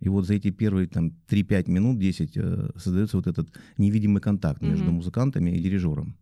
И 0.00 0.08
вот 0.08 0.26
за 0.26 0.34
эти 0.34 0.50
первые 0.50 0.86
там 0.86 1.12
3-5 1.28 1.70
минут, 1.70 1.98
10 1.98 2.36
э, 2.36 2.70
создается 2.76 3.16
вот 3.16 3.26
этот 3.26 3.48
невидимый 3.76 4.22
контакт 4.22 4.62
mm-hmm. 4.62 4.70
между 4.70 4.92
музыкантами 4.92 5.50
и 5.50 5.60
дирижером. 5.60 6.16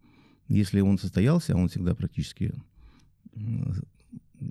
Если 0.49 0.81
он 0.81 0.99
состоялся, 0.99 1.55
а 1.55 1.57
он 1.57 1.69
всегда 1.69 1.95
практически 1.95 2.55
э, 3.35 3.41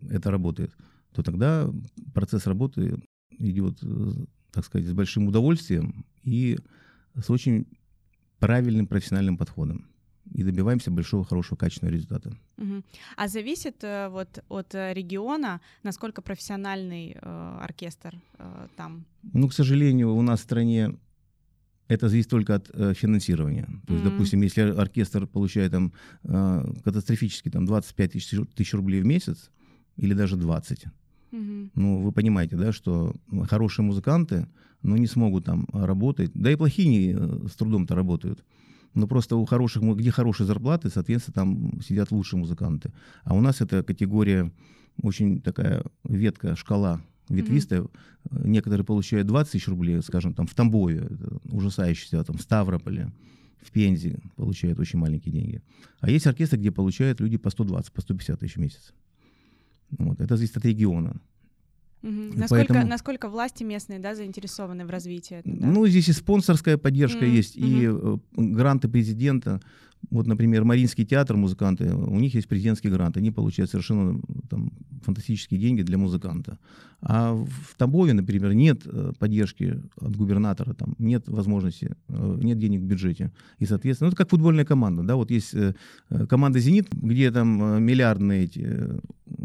это 0.10 0.32
работает, 0.32 0.72
то 1.14 1.24
тогда 1.24 1.70
процесс 2.14 2.46
работы 2.46 3.00
идет, 3.32 3.80
э, 3.82 4.12
так 4.52 4.66
сказать, 4.66 4.88
с 4.88 4.94
большим 4.94 5.28
удовольствием 5.28 6.06
и 6.24 6.58
с 7.16 7.30
очень 7.30 7.68
правильным 8.40 8.88
профессиональным 8.88 9.38
подходом 9.38 9.88
и 10.34 10.44
добиваемся 10.44 10.92
большого, 10.92 11.24
хорошего, 11.24 11.58
качественного 11.58 11.94
результата. 11.94 12.38
Угу. 12.58 12.84
А 13.18 13.28
зависит 13.28 13.84
э, 13.84 14.10
вот 14.10 14.44
от 14.50 14.76
э, 14.76 14.94
региона, 14.94 15.62
насколько 15.84 16.22
профессиональный 16.22 17.18
э, 17.22 17.60
оркестр 17.62 18.16
э, 18.38 18.68
там? 18.76 19.06
Ну, 19.34 19.48
к 19.48 19.54
сожалению, 19.54 20.14
у 20.16 20.22
нас 20.22 20.40
в 20.40 20.44
стране 20.44 20.96
это 21.88 22.10
зависит 22.10 22.30
только 22.30 22.56
от 22.56 22.70
э, 22.74 22.94
финансирования. 22.94 23.68
То 23.86 23.94
есть, 23.94 24.06
mm-hmm. 24.06 24.12
допустим, 24.12 24.42
если 24.42 24.62
оркестр 24.62 25.28
получает 25.28 25.72
там 25.72 25.94
э, 26.24 26.74
катастрофически 26.84 27.50
там 27.50 27.66
25 27.66 28.12
тысяч, 28.12 28.40
тысяч 28.56 28.74
рублей 28.74 29.02
в 29.02 29.06
месяц 29.06 29.52
или 29.98 30.14
даже 30.14 30.36
20, 30.36 30.86
mm-hmm. 31.32 31.70
ну, 31.76 32.02
вы 32.02 32.12
понимаете, 32.12 32.56
да, 32.56 32.72
что 32.72 33.14
хорошие 33.50 33.86
музыканты, 33.86 34.48
ну, 34.82 34.98
не 34.98 35.08
смогут 35.08 35.46
там 35.46 35.68
работать, 35.74 36.32
да 36.34 36.52
и 36.52 36.56
плохие 36.56 36.88
не, 36.88 37.14
э, 37.14 37.48
с 37.48 37.56
трудом-то 37.56 37.96
работают. 37.96 38.44
Но 38.96 39.08
просто 39.08 39.36
у 39.36 39.46
хороших, 39.46 39.84
где 39.84 40.10
хорошие 40.10 40.48
зарплаты, 40.48 40.90
соответственно, 40.90 41.34
там 41.34 41.82
сидят 41.82 42.12
лучшие 42.12 42.40
музыканты. 42.40 42.92
А 43.24 43.36
у 43.36 43.42
нас 43.42 43.62
эта 43.62 43.84
категория 43.84 44.52
очень 45.02 45.42
такая 45.42 45.84
ветка, 46.06 46.56
шкала 46.56 47.02
ветвистая. 47.28 47.82
Mm-hmm. 47.82 48.48
Некоторые 48.48 48.86
получают 48.86 49.28
20 49.28 49.52
тысяч 49.52 49.68
рублей, 49.68 50.02
скажем, 50.02 50.34
там 50.34 50.48
в 50.48 50.56
Тамбове, 50.56 51.10
ужасающийся, 51.52 52.24
там 52.24 52.38
в 52.38 52.42
Ставрополе, 52.42 53.12
в 53.62 53.72
Пензе 53.72 54.20
получают 54.36 54.80
очень 54.80 55.00
маленькие 55.00 55.34
деньги. 55.34 55.62
А 56.00 56.10
есть 56.10 56.28
оркестры, 56.28 56.58
где 56.58 56.72
получают 56.72 57.20
люди 57.20 57.38
по 57.38 57.50
120, 57.50 57.92
по 57.92 58.02
150 58.02 58.40
тысяч 58.40 58.56
в 58.56 58.60
месяц. 58.60 58.94
Вот. 59.90 60.22
Это 60.22 60.38
зависит 60.38 60.58
от 60.58 60.66
региона. 60.66 61.20
Угу. 62.04 62.12
Насколько, 62.12 62.74
Поэтому... 62.74 62.88
насколько 62.88 63.30
власти 63.30 63.64
местные 63.64 64.00
да, 64.00 64.16
заинтересованы 64.16 64.86
в 64.86 64.90
развитии? 64.90 65.42
Да? 65.44 65.68
Ну, 65.68 65.88
здесь 65.88 66.10
и 66.10 66.14
спонсорская 66.14 66.78
поддержка 66.78 67.26
mm 67.26 67.38
есть, 67.38 67.56
и 67.56 67.86
mm 67.86 68.20
гранты 68.36 68.88
президента. 68.88 69.60
Вот, 70.12 70.28
например, 70.28 70.64
Маринский 70.64 71.04
театр, 71.04 71.36
музыканты, 71.36 71.92
у 71.92 72.20
них 72.20 72.36
есть 72.36 72.48
президентский 72.48 72.90
грант, 72.90 73.18
они 73.18 73.32
получают 73.32 73.72
совершенно 73.72 74.22
там, 74.50 74.72
фантастические 75.02 75.60
деньги 75.60 75.82
для 75.82 75.98
музыканта. 75.98 76.60
А 77.02 77.34
в 77.34 77.76
Тамбове, 77.76 78.14
например, 78.14 78.54
нет 78.54 78.82
э, 78.86 79.14
поддержки 79.18 79.82
от 80.00 80.16
губернатора, 80.16 80.74
там, 80.74 80.96
нет 81.00 81.28
возможности, 81.28 81.96
э, 82.08 82.40
нет 82.44 82.60
денег 82.60 82.82
в 82.82 82.86
бюджете. 82.86 83.32
И, 83.58 83.66
соответственно, 83.66 84.08
ну, 84.08 84.10
это 84.10 84.18
как 84.18 84.30
футбольная 84.30 84.66
команда. 84.66 85.04
Да? 85.04 85.16
Вот 85.16 85.32
есть 85.32 85.56
команда 86.30 86.60
«Зенит», 86.60 86.88
где 86.92 87.32
там 87.32 87.84
миллиардные 87.84 88.44
эти 88.44 88.90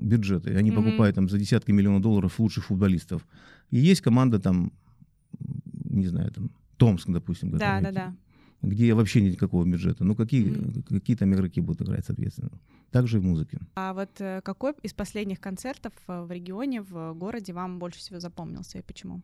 бюджеты, 0.01 0.55
они 0.57 0.71
mm-hmm. 0.71 0.75
покупают 0.75 1.15
там 1.17 1.29
за 1.29 1.39
десятки 1.39 1.71
миллионов 1.71 2.03
долларов 2.03 2.39
лучших 2.39 2.65
футболистов. 2.65 3.27
И 3.71 3.79
есть 3.79 4.01
команда 4.01 4.39
там, 4.39 4.73
не 5.85 6.07
знаю, 6.07 6.31
там, 6.31 6.51
Томск, 6.77 7.09
допустим. 7.09 7.51
Да, 7.51 7.81
да, 7.81 7.93
да 7.93 8.15
где 8.63 8.95
вообще 8.95 9.23
нет 9.23 9.33
никакого 9.33 9.65
бюджета. 9.65 10.05
Ну, 10.05 10.15
какие, 10.15 10.47
mm-hmm. 10.47 10.99
какие 11.01 11.17
там 11.17 11.33
игроки 11.33 11.61
будут 11.61 11.83
играть, 11.83 12.05
соответственно. 12.05 12.51
Также 12.91 13.17
и 13.17 13.21
в 13.21 13.25
музыке. 13.25 13.59
А 13.75 13.95
вот 13.95 14.11
э, 14.21 14.41
какой 14.43 14.75
из 14.83 14.93
последних 14.93 15.41
концертов 15.41 15.93
э, 16.09 16.23
в 16.23 16.31
регионе, 16.31 16.83
в 16.83 17.15
городе 17.15 17.53
вам 17.53 17.79
больше 17.79 18.01
всего 18.01 18.21
запомнился 18.21 18.79
и 18.79 18.83
почему? 18.83 19.23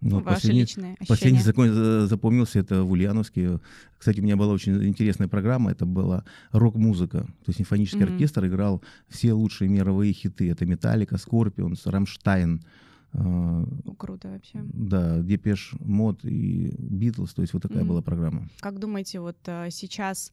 Ну, 0.00 0.20
Ваши 0.20 0.34
последний, 0.36 0.60
личные 0.60 0.92
ощущения. 0.92 1.08
Последний 1.08 1.40
закон, 1.40 1.68
э, 1.70 2.06
запомнился 2.06 2.60
это 2.60 2.84
в 2.84 2.92
Ульяновске. 2.92 3.58
Кстати, 3.98 4.20
у 4.20 4.22
меня 4.22 4.36
была 4.36 4.52
очень 4.52 4.84
интересная 4.84 5.26
программа. 5.28 5.72
Это 5.72 5.86
была 5.86 6.24
рок-музыка. 6.52 7.22
То 7.22 7.48
есть 7.48 7.58
симфонический 7.58 8.02
mm-hmm. 8.02 8.12
оркестр 8.12 8.46
играл 8.46 8.82
все 9.08 9.32
лучшие 9.32 9.68
мировые 9.68 10.12
хиты. 10.12 10.50
Это 10.50 10.66
Metallica, 10.66 11.16
Scorpions, 11.18 11.86
Рамштайн. 11.86 12.62
Ну, 13.12 13.94
круто 13.96 14.28
вообще. 14.28 14.60
Да, 14.62 15.20
Depeche 15.20 15.72
Mode 15.80 16.24
и 16.24 16.74
Битлз, 16.78 17.32
то 17.34 17.42
есть 17.42 17.54
вот 17.54 17.62
такая 17.62 17.82
mm-hmm. 17.82 17.86
была 17.86 18.02
программа. 18.02 18.48
Как 18.60 18.78
думаете, 18.78 19.20
вот 19.20 19.38
а, 19.46 19.70
сейчас 19.70 20.30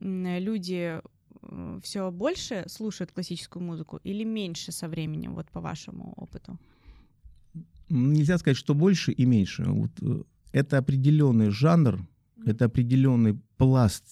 люди 0.00 1.00
э, 1.42 1.80
все 1.82 2.10
больше 2.10 2.64
слушают 2.66 3.12
классическую 3.12 3.62
музыку 3.62 4.00
или 4.02 4.24
меньше 4.24 4.72
со 4.72 4.88
временем, 4.88 5.34
вот 5.34 5.48
по 5.50 5.60
вашему 5.60 6.12
опыту? 6.16 6.58
Нельзя 7.88 8.38
сказать, 8.38 8.56
что 8.56 8.74
больше 8.74 9.12
и 9.12 9.24
меньше. 9.24 9.64
Вот 9.64 9.90
э, 10.02 10.22
это 10.52 10.78
определенный 10.78 11.50
жанр, 11.50 12.00
это 12.44 12.66
определенный 12.66 13.40
пласт 13.56 14.04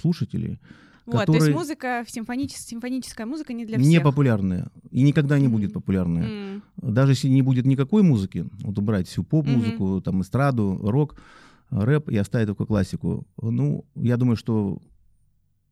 слушателей, 0.00 0.58
вот, 1.04 1.26
то 1.26 1.34
есть 1.34 1.50
музыка, 1.50 2.04
симфоничес... 2.06 2.60
симфоническая 2.60 3.26
музыка 3.26 3.52
не 3.52 3.66
для 3.66 3.78
всех. 3.78 3.88
Не 3.88 4.00
популярная. 4.00 4.70
И 4.90 5.02
никогда 5.02 5.38
не 5.38 5.46
mm-hmm. 5.46 5.50
будет 5.50 5.72
популярная. 5.72 6.24
Mm-hmm. 6.24 6.90
Даже 6.92 7.12
если 7.12 7.28
не 7.28 7.42
будет 7.42 7.66
никакой 7.66 8.02
музыки, 8.02 8.46
вот 8.62 8.78
убрать 8.78 9.08
всю 9.08 9.24
поп-музыку, 9.24 9.84
mm-hmm. 9.84 10.02
там, 10.02 10.22
эстраду, 10.22 10.78
рок, 10.80 11.20
рэп 11.70 12.08
и 12.08 12.16
оставить 12.16 12.46
только 12.46 12.66
классику, 12.66 13.26
ну, 13.40 13.84
я 13.96 14.16
думаю, 14.16 14.36
что 14.36 14.80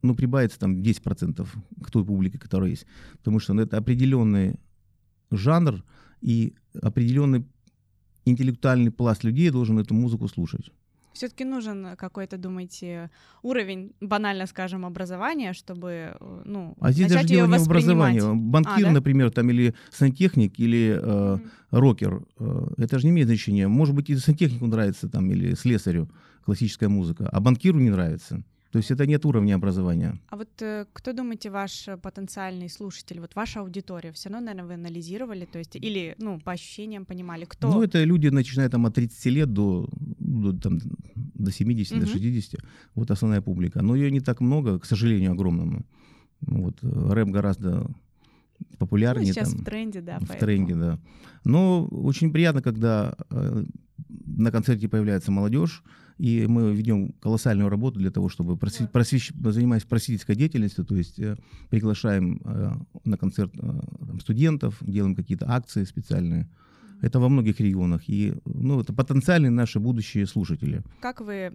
ну, 0.01 0.15
прибавится 0.15 0.59
там 0.59 0.81
10% 0.81 1.47
к 1.81 1.91
той 1.91 2.03
публике, 2.03 2.37
которая 2.37 2.71
есть. 2.71 2.85
Потому 3.17 3.39
что 3.39 3.53
ну, 3.53 3.61
это 3.61 3.77
определенный 3.77 4.59
жанр 5.29 5.83
и 6.21 6.53
определенный 6.81 7.45
интеллектуальный 8.25 8.91
пласт 8.91 9.23
людей 9.23 9.49
должен 9.49 9.79
эту 9.79 9.93
музыку 9.93 10.27
слушать. 10.27 10.71
Все-таки 11.13 11.43
нужен 11.43 11.97
какой-то, 11.97 12.37
думаете, 12.37 13.09
уровень, 13.41 13.91
банально 13.99 14.45
скажем, 14.47 14.85
образования, 14.85 15.51
чтобы, 15.53 16.15
э, 16.19 16.41
ну, 16.45 16.75
а 16.79 16.91
здесь 16.91 17.11
даже 17.11 17.27
дело 17.27 17.47
не 17.47 17.57
в 17.57 17.63
образовании. 17.63 18.21
Банкир, 18.33 18.85
а, 18.85 18.87
да? 18.87 18.91
например, 18.91 19.29
там 19.29 19.49
или 19.49 19.75
сантехник, 19.91 20.57
или 20.59 20.97
э, 20.97 21.03
mm-hmm. 21.03 21.49
рокер, 21.71 22.23
э, 22.39 22.67
это 22.77 22.99
же 22.99 23.07
не 23.07 23.11
имеет 23.11 23.27
значения. 23.27 23.67
Может 23.67 23.93
быть, 23.93 24.09
и 24.09 24.15
сантехнику 24.15 24.67
нравится 24.67 25.09
там, 25.09 25.29
или 25.31 25.53
слесарю 25.53 26.09
классическая 26.45 26.87
музыка, 26.87 27.27
а 27.29 27.39
банкиру 27.41 27.79
не 27.79 27.89
нравится. 27.89 28.43
То 28.71 28.77
есть 28.77 28.89
это 28.89 29.05
нет 29.05 29.25
уровня 29.25 29.55
образования. 29.55 30.17
А 30.29 30.37
вот 30.37 30.61
э, 30.61 30.85
кто, 30.93 31.11
думаете, 31.13 31.49
ваш 31.49 31.89
потенциальный 32.01 32.69
слушатель, 32.69 33.19
вот 33.19 33.35
ваша 33.35 33.59
аудитория, 33.59 34.11
все 34.13 34.29
равно, 34.29 34.45
наверное, 34.45 34.67
вы 34.67 34.73
анализировали, 34.75 35.45
то 35.45 35.59
есть, 35.59 35.75
или, 35.75 36.15
ну, 36.19 36.39
по 36.39 36.53
ощущениям 36.53 37.05
понимали, 37.05 37.45
кто? 37.45 37.69
Ну, 37.69 37.83
это 37.83 38.03
люди, 38.05 38.29
начиная 38.29 38.69
там 38.69 38.85
от 38.85 38.95
30 38.95 39.25
лет 39.25 39.53
до, 39.53 39.89
до, 40.19 40.53
там, 40.53 40.79
до 41.15 41.51
70, 41.51 41.97
угу. 41.97 42.05
до 42.05 42.07
60. 42.07 42.61
Вот 42.95 43.11
основная 43.11 43.41
публика. 43.41 43.81
Но 43.81 43.95
ее 43.95 44.09
не 44.09 44.21
так 44.21 44.39
много, 44.39 44.79
к 44.79 44.85
сожалению, 44.85 45.31
огромному. 45.31 45.85
Вот, 46.41 46.79
рэп 46.81 47.27
гораздо 47.27 47.87
популярнее. 48.77 49.27
Ну, 49.27 49.33
сейчас 49.33 49.51
там, 49.51 49.61
в 49.61 49.65
тренде, 49.65 50.01
да. 50.01 50.17
В 50.17 50.27
поэтому. 50.27 50.39
тренде, 50.39 50.75
да. 50.75 50.99
Но 51.43 51.85
очень 51.87 52.31
приятно, 52.31 52.61
когда 52.61 53.15
э, 53.29 53.65
на 54.07 54.51
концерте 54.51 54.87
появляется 54.87 55.31
молодежь, 55.31 55.83
И 56.21 56.45
мы 56.45 56.71
ведем 56.75 57.13
колоссальную 57.19 57.67
работу 57.67 57.99
для 57.99 58.11
того, 58.11 58.29
чтобы 58.29 58.55
просвещ... 58.55 58.91
просвещ... 58.91 59.31
занимаясь 59.33 59.85
просветительской 59.85 60.35
деятельностью, 60.35 60.85
то 60.85 60.95
есть 60.95 61.19
э, 61.19 61.35
приглашаем 61.71 62.39
э, 62.45 62.73
на 63.05 63.17
концерт 63.17 63.51
э, 63.57 63.81
студентов, 64.19 64.77
делаем 64.81 65.15
какие-то 65.15 65.49
акции 65.49 65.83
специальные. 65.83 66.47
Это 67.01 67.19
во 67.19 67.27
многих 67.27 67.59
регионах. 67.59 68.07
И 68.07 68.35
ну, 68.45 68.81
это 68.81 68.93
потенциальные 68.93 69.49
наши 69.49 69.79
будущие 69.79 70.27
слушатели. 70.27 70.83
Как 70.99 71.21
вы 71.21 71.53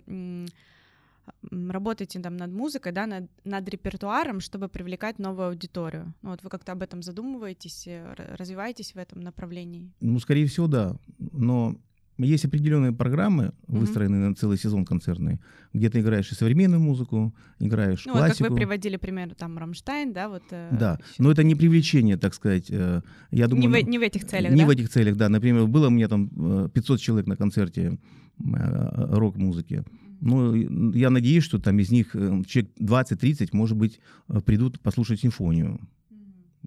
работаете 1.53 2.19
там 2.19 2.37
над 2.37 2.51
музыкой, 2.51 2.91
да, 2.91 3.07
над, 3.07 3.31
над 3.45 3.69
репертуаром, 3.69 4.41
чтобы 4.41 4.69
привлекать 4.69 5.21
новую 5.21 5.49
аудиторию? 5.51 6.13
Ну, 6.23 6.31
вот 6.31 6.43
вы 6.43 6.51
как-то 6.51 6.73
об 6.73 6.83
этом 6.83 7.03
задумываетесь, 7.03 7.89
развиваетесь 8.17 8.95
в 8.95 8.99
этом 8.99 9.21
направлении? 9.21 9.93
Ну, 10.01 10.19
скорее 10.19 10.47
всего, 10.47 10.67
да. 10.67 10.97
Но 11.19 11.77
есть 12.19 12.45
определенные 12.45 12.93
программы, 12.93 13.53
выстроенные 13.67 14.23
mm-hmm. 14.23 14.29
на 14.31 14.35
целый 14.35 14.57
сезон 14.57 14.85
концертный, 14.85 15.41
где 15.73 15.91
ты 15.91 16.01
играешь 16.01 16.31
и 16.33 16.35
современную 16.35 16.81
музыку, 16.81 17.35
играешь 17.59 18.05
ну, 18.07 18.13
классику. 18.13 18.45
Вот 18.45 18.49
как 18.49 18.51
вы 18.51 18.57
приводили 18.57 18.97
пример, 18.97 19.35
там, 19.35 19.59
Рамштайн, 19.59 20.13
да, 20.13 20.29
вот. 20.29 20.43
Э, 20.51 20.69
да, 20.73 20.99
еще. 20.99 21.23
но 21.23 21.31
это 21.31 21.45
не 21.45 21.55
привлечение, 21.55 22.17
так 22.17 22.35
сказать. 22.35 22.71
Э, 22.71 23.03
я 23.31 23.49
думаю, 23.49 23.69
не, 23.69 23.85
в, 23.85 23.89
не 23.89 23.99
в 23.99 24.03
этих 24.03 24.27
целях, 24.27 24.53
Не 24.53 24.63
да? 24.63 24.67
в 24.67 24.71
этих 24.71 24.89
целях, 24.89 25.17
да. 25.17 25.29
Например, 25.29 25.67
было 25.67 25.89
у 25.89 25.91
меня 25.91 26.09
там 26.09 26.71
500 26.71 26.99
э, 26.99 27.03
человек 27.03 27.27
на 27.27 27.37
концерте 27.37 27.99
э, 28.39 29.15
рок-музыки. 29.15 29.85
Ну, 30.21 30.55
я 30.93 31.11
надеюсь, 31.11 31.45
что 31.45 31.59
там 31.59 31.79
из 31.79 31.91
них 31.91 32.15
э, 32.15 32.43
человек 32.47 32.73
20-30, 32.81 33.51
может 33.53 33.77
быть, 33.77 34.01
придут 34.47 34.81
послушать 34.81 35.21
симфонию, 35.21 35.81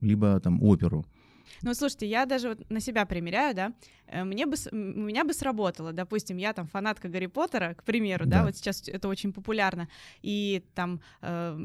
либо 0.01 0.39
там 0.39 0.61
оперу. 0.61 1.05
Ну, 1.61 1.73
слушайте, 1.73 2.07
я 2.07 2.25
даже 2.25 2.49
вот 2.49 2.69
на 2.69 2.79
себя 2.79 3.05
примеряю, 3.05 3.55
да, 3.55 3.73
э, 4.07 4.23
мне 4.23 4.45
бы, 4.45 4.55
у 4.71 4.75
меня 4.75 5.23
бы 5.23 5.33
сработало, 5.33 5.93
допустим, 5.93 6.37
я 6.37 6.53
там 6.53 6.67
фанатка 6.67 7.09
Гарри 7.09 7.27
Поттера, 7.27 7.73
к 7.73 7.83
примеру, 7.83 8.25
да, 8.25 8.39
да 8.39 8.45
вот 8.45 8.55
сейчас 8.55 8.87
это 8.87 9.07
очень 9.07 9.33
популярно, 9.33 9.87
и 10.21 10.63
там, 10.75 11.01
э, 11.21 11.55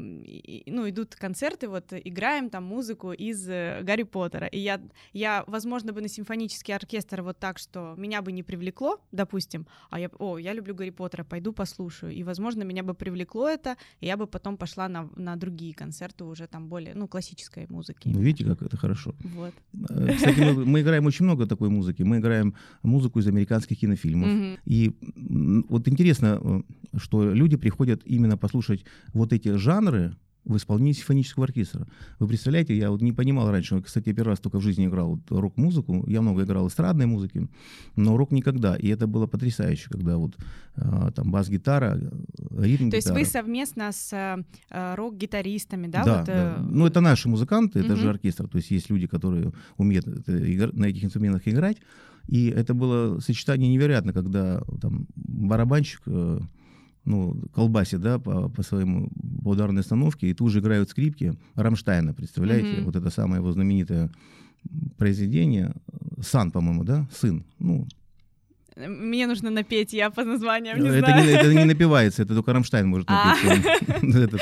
ну, 0.65 0.89
идут 0.89 1.15
концерты, 1.15 1.67
вот, 1.67 1.93
играем 1.93 2.49
там 2.49 2.63
музыку 2.63 3.11
из 3.11 3.47
э, 3.49 3.81
Гарри 3.83 4.03
Поттера, 4.03 4.47
и 4.47 4.59
я, 4.59 4.81
я, 5.13 5.43
возможно, 5.47 5.93
бы 5.93 6.01
на 6.01 6.07
симфонический 6.07 6.75
оркестр 6.75 7.21
вот 7.21 7.39
так, 7.39 7.57
что 7.57 7.95
меня 7.97 8.21
бы 8.21 8.31
не 8.31 8.43
привлекло, 8.43 8.99
допустим, 9.11 9.67
а 9.89 9.99
я, 9.99 10.09
о, 10.19 10.37
я 10.37 10.53
люблю 10.53 10.75
Гарри 10.75 10.91
Поттера, 10.91 11.23
пойду 11.23 11.53
послушаю, 11.53 12.11
и, 12.11 12.23
возможно, 12.23 12.63
меня 12.63 12.83
бы 12.83 12.93
привлекло 12.93 13.47
это, 13.47 13.77
и 13.99 14.07
я 14.07 14.17
бы 14.17 14.27
потом 14.27 14.57
пошла 14.57 14.87
на, 14.89 15.09
на 15.15 15.35
другие 15.35 15.73
концерты 15.73 16.23
уже 16.23 16.47
там 16.47 16.67
более, 16.67 16.93
ну, 16.93 17.07
классической 17.07 17.67
музыки. 17.69 18.09
Ну, 18.09 18.21
видите, 18.21 18.45
как 18.45 18.61
это 18.61 18.77
хорошо. 18.77 19.15
Вот. 19.19 19.53
Э, 19.89 20.13
кстати, 20.15 20.39
мы, 20.39 20.65
мы 20.65 20.81
играем 20.81 21.05
очень 21.05 21.25
много 21.25 21.45
такой 21.45 21.69
музыки. 21.69 22.03
Мы 22.03 22.17
играем 22.17 22.53
музыку 22.83 23.19
из 23.19 23.27
американских 23.27 23.79
кинофильмов. 23.79 24.29
Mm-hmm. 24.29 24.59
И 24.65 24.91
вот 25.69 25.87
интересно, 25.87 26.39
э, 26.41 26.97
что 26.97 27.33
люди 27.33 27.57
приходят 27.57 28.01
именно 28.05 28.37
послушать 28.37 28.85
вот 29.13 29.33
эти 29.33 29.55
жанры, 29.57 30.15
в 30.45 30.57
исполнении 30.57 30.93
симфонического 30.93 31.45
оркестра. 31.45 31.87
Вы 32.19 32.27
представляете, 32.27 32.77
я 32.77 32.91
вот 32.91 33.01
не 33.01 33.11
понимал 33.11 33.51
раньше, 33.51 33.81
кстати, 33.81 34.09
я 34.09 34.15
первый 34.15 34.29
раз 34.29 34.39
только 34.39 34.59
в 34.59 34.61
жизни 34.61 34.85
играл 34.85 35.15
вот 35.15 35.21
рок-музыку, 35.29 36.05
я 36.07 36.21
много 36.21 36.43
играл 36.43 36.67
эстрадной 36.67 37.07
музыки, 37.07 37.47
но 37.95 38.15
рок 38.15 38.31
никогда, 38.31 38.75
и 38.75 38.87
это 38.87 39.07
было 39.07 39.27
потрясающе, 39.27 39.89
когда 39.89 40.17
вот 40.17 40.35
а, 40.75 41.11
там 41.11 41.31
бас-гитара, 41.31 41.99
ритм 42.51 42.89
То 42.89 42.97
есть 42.97 43.09
вы 43.09 43.25
совместно 43.25 43.91
с 43.91 44.11
а, 44.13 44.95
рок-гитаристами, 44.95 45.87
да? 45.87 46.03
Да, 46.03 46.17
вот, 46.17 46.25
да. 46.27 46.55
Э, 46.57 46.61
ну 46.61 46.85
это 46.85 47.01
наши 47.01 47.27
музыканты, 47.27 47.79
это 47.79 47.93
угу. 47.93 48.01
же 48.01 48.09
оркестр, 48.09 48.47
то 48.47 48.57
есть 48.57 48.71
есть 48.71 48.89
люди, 48.89 49.07
которые 49.07 49.51
умеют 49.77 50.05
на 50.05 50.85
этих 50.85 51.03
инструментах 51.03 51.47
играть, 51.47 51.77
и 52.27 52.47
это 52.47 52.73
было 52.73 53.19
сочетание 53.19 53.71
невероятно, 53.71 54.13
когда 54.13 54.61
там 54.81 55.07
барабанщик 55.15 56.01
э, 56.07 56.39
ну, 57.05 57.35
колбасит, 57.53 58.01
да, 58.01 58.19
по, 58.19 58.49
по 58.49 58.63
своему 58.63 59.09
по 59.43 59.49
ударной 59.49 59.81
установке, 59.81 60.27
и 60.27 60.33
тут 60.33 60.51
же 60.51 60.59
играют 60.59 60.89
скрипки 60.89 61.33
Рамштайна, 61.55 62.13
представляете? 62.13 62.67
Mm-hmm. 62.67 62.83
Вот 62.83 62.95
это 62.95 63.09
самое 63.09 63.39
его 63.39 63.51
знаменитое 63.51 64.09
произведение. 64.97 65.73
Sonne, 66.21 66.51
по-моему, 66.51 66.83
да? 66.83 67.07
Sonne. 67.11 67.45
Ну, 67.59 67.87
мне 68.75 69.25
нужно 69.25 69.49
напеть, 69.49 69.93
я 69.93 70.09
по 70.09 70.25
названиям 70.25 70.79
не 70.79 70.89
это 70.89 70.99
знаю. 70.99 71.25
Не, 71.25 71.31
это 71.31 71.53
не 71.53 71.63
напевается, 71.63 72.23
это 72.23 72.35
только 72.35 72.51
Рамштайн 72.51 72.87
может 72.87 73.07
а. 73.09 73.35
напеть. 74.01 74.41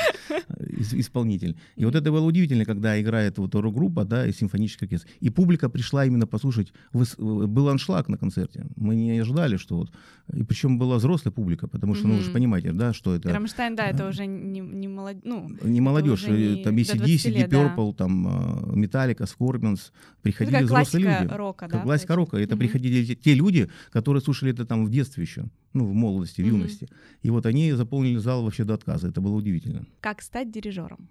Исполнитель. 0.74 1.56
И 1.76 1.84
вот 1.84 1.94
это 1.94 2.10
было 2.10 2.24
удивительно, 2.24 2.64
когда 2.64 3.00
играет 3.00 3.38
вот 3.38 3.54
рок-группа, 3.54 4.04
да, 4.04 4.26
и 4.26 4.32
симфонический 4.32 4.86
оркестр. 4.86 5.08
И 5.20 5.30
публика 5.30 5.68
пришла 5.68 6.04
именно 6.04 6.26
послушать. 6.26 6.72
Был 6.92 7.68
аншлаг 7.68 8.08
на 8.08 8.18
концерте. 8.18 8.66
Мы 8.76 8.96
не 8.96 9.18
ожидали, 9.18 9.56
что 9.56 9.76
вот... 9.76 9.92
И 10.32 10.42
причем 10.42 10.78
была 10.78 10.96
взрослая 10.96 11.32
публика, 11.32 11.68
потому 11.68 11.94
что, 11.94 12.08
ну, 12.08 12.16
вы 12.16 12.22
же 12.22 12.30
понимаете, 12.30 12.72
да, 12.72 12.92
что 12.92 13.14
это... 13.14 13.32
Рамштайн, 13.32 13.76
да, 13.76 13.86
это 13.86 14.08
уже 14.08 14.26
не, 14.26 14.60
не 14.60 14.88
молодежь. 14.88 15.22
Ну, 15.24 15.50
не 15.62 15.80
молодежь. 15.80 16.22
Там 16.22 16.76
ACDC, 16.76 17.34
Deep 17.34 17.50
Purple, 17.50 17.94
там 17.94 18.26
Metallica, 18.74 19.26
Scorpions. 19.26 19.92
Приходили 20.22 20.62
взрослые 20.64 21.20
люди. 21.20 21.34
рока, 21.34 21.68
да? 21.68 21.80
Классика 21.80 22.14
рока. 22.14 22.38
Это 22.38 22.56
приходили 22.56 23.14
те 23.14 23.34
люди, 23.34 23.68
которые 23.90 24.22
слушали 24.22 24.52
это 24.52 24.64
там 24.64 24.86
в 24.86 24.90
детстве 24.90 25.24
еще, 25.24 25.44
ну, 25.74 25.86
в 25.86 25.92
молодости, 25.92 26.40
в 26.40 26.46
юности. 26.46 26.84
Mm-hmm. 26.84 27.18
И 27.22 27.30
вот 27.30 27.46
они 27.46 27.72
заполнили 27.72 28.16
зал 28.16 28.42
вообще 28.42 28.64
до 28.64 28.74
отказа. 28.74 29.08
Это 29.08 29.20
было 29.20 29.34
удивительно. 29.34 29.86
Как 30.00 30.22
стать 30.22 30.50
дирижером? 30.50 31.08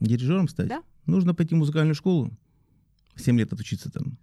Дирижером 0.00 0.48
стать? 0.48 0.68
Да. 0.68 0.82
Нужно 1.06 1.34
пойти 1.34 1.54
в 1.54 1.58
музыкальную 1.58 1.94
школу, 1.94 2.30
7 3.16 3.38
лет 3.38 3.52
отучиться 3.52 3.90
там. 3.90 4.18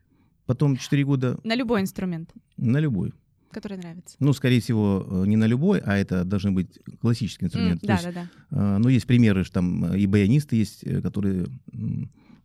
Потом 0.46 0.78
4 0.78 1.04
года... 1.06 1.40
На 1.44 1.56
любой 1.56 1.82
инструмент? 1.82 2.34
На 2.58 2.80
любой. 2.80 3.14
Который 3.52 3.78
нравится. 3.78 4.16
Ну, 4.20 4.34
скорее 4.34 4.62
всего, 4.62 5.06
э, 5.10 5.24
не 5.28 5.36
на 5.36 5.46
любой, 5.46 5.80
а 5.80 5.98
это 5.98 6.24
должны 6.24 6.52
быть 6.52 6.80
классические 7.02 7.48
инструменты. 7.48 7.86
Mm, 7.86 7.88
да, 7.88 7.94
есть, 7.94 8.06
да, 8.06 8.12
да. 8.12 8.76
Э, 8.76 8.78
ну, 8.78 8.90
есть 8.90 9.06
примеры, 9.06 9.44
что 9.44 9.56
там 9.56 9.94
э, 9.94 10.00
и 10.00 10.08
баянисты 10.08 10.56
есть, 10.56 10.84
э, 10.84 11.02
которые... 11.02 11.48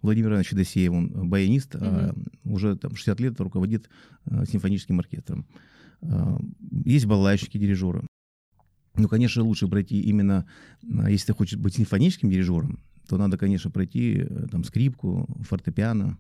Владимир 0.03 0.29
Иванович 0.29 0.51
Федосеев, 0.51 0.93
он 0.93 1.29
баянист, 1.29 1.75
mm-hmm. 1.75 1.81
а 1.83 2.15
уже 2.49 2.77
там 2.77 2.95
60 2.95 3.19
лет 3.21 3.41
руководит 3.41 3.89
э, 4.27 4.45
симфоническим 4.47 4.99
оркестром. 5.01 5.47
Есть 6.85 7.07
балалайщики, 7.07 7.59
дирижеры. 7.59 8.07
Ну, 8.97 9.09
конечно, 9.09 9.43
лучше 9.43 9.69
пройти 9.69 10.01
именно, 10.01 10.47
э, 10.83 11.11
если 11.11 11.29
ты 11.29 11.35
хочешь 11.35 11.59
быть 11.59 11.75
симфоническим 11.75 12.31
дирижером, 12.31 12.79
то 13.09 13.19
надо, 13.19 13.37
конечно, 13.37 13.71
пройти 13.71 14.19
э, 14.21 14.47
там 14.51 14.65
скрипку, 14.65 15.29
фортепиано, 15.43 16.19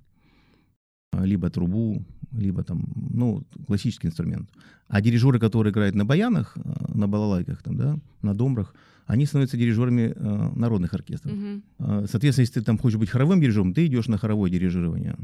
либо 1.12 1.48
трубу, 1.48 2.04
либо 2.32 2.62
там, 2.62 2.86
ну, 2.94 3.44
классический 3.66 4.08
инструмент. 4.08 4.50
А 4.88 5.00
дирижеры, 5.00 5.38
которые 5.38 5.72
играют 5.72 5.94
на 5.94 6.04
баянах, 6.04 6.56
на 6.88 7.08
балалайках, 7.08 7.62
там, 7.62 7.76
да, 7.76 7.98
на 8.20 8.34
домрах, 8.34 8.74
они 9.06 9.24
становятся 9.24 9.56
дирижерами 9.56 10.12
э, 10.14 10.50
народных 10.54 10.92
оркестров. 10.92 11.32
Mm-hmm. 11.32 12.08
Соответственно, 12.08 12.42
если 12.42 12.60
ты 12.60 12.62
там 12.62 12.76
хочешь 12.76 12.98
быть 12.98 13.08
хоровым 13.08 13.40
дирижером, 13.40 13.72
ты 13.72 13.86
идешь 13.86 14.08
на 14.08 14.18
хоровое 14.18 14.50
дирижирование 14.50 15.16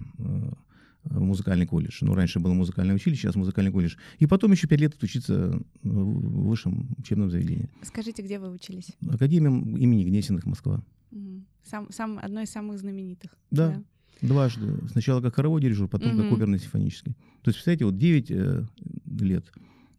музыкальный 1.05 1.67
колледж. 1.67 1.99
Ну, 2.01 2.15
раньше 2.15 2.41
было 2.41 2.53
музыкальное 2.53 2.95
училище, 2.95 3.23
сейчас 3.23 3.35
музыкальный 3.35 3.73
колледж. 3.73 3.97
И 4.19 4.27
потом 4.27 4.53
еще 4.53 4.67
пять 4.67 4.81
лет 4.81 4.95
отучиться 4.95 5.61
в 5.83 6.49
высшем 6.49 6.95
учебном 6.99 7.31
заведении. 7.31 7.69
Скажите, 7.83 8.23
где 8.23 8.39
вы 8.39 8.51
учились? 8.51 8.89
Академия 9.09 9.51
имени 9.51 10.05
Гнесиных, 10.05 10.47
Москва. 10.47 10.83
Сам, 11.65 11.91
сам, 11.91 12.19
одно 12.21 12.43
из 12.43 12.51
самых 12.51 12.79
знаменитых. 12.79 13.31
Да, 13.51 13.85
да. 14.21 14.29
дважды. 14.29 14.89
Сначала 14.91 15.21
как 15.21 15.35
хоровой 15.35 15.61
дирижер, 15.61 15.89
потом 15.89 16.15
угу. 16.15 16.23
как 16.23 16.33
оперно-симфонический. 16.33 17.13
То 17.43 17.49
есть, 17.49 17.59
представляете, 17.59 17.85
вот 17.85 17.99
9 17.99 18.31
э, 18.31 18.65
лет 19.21 19.45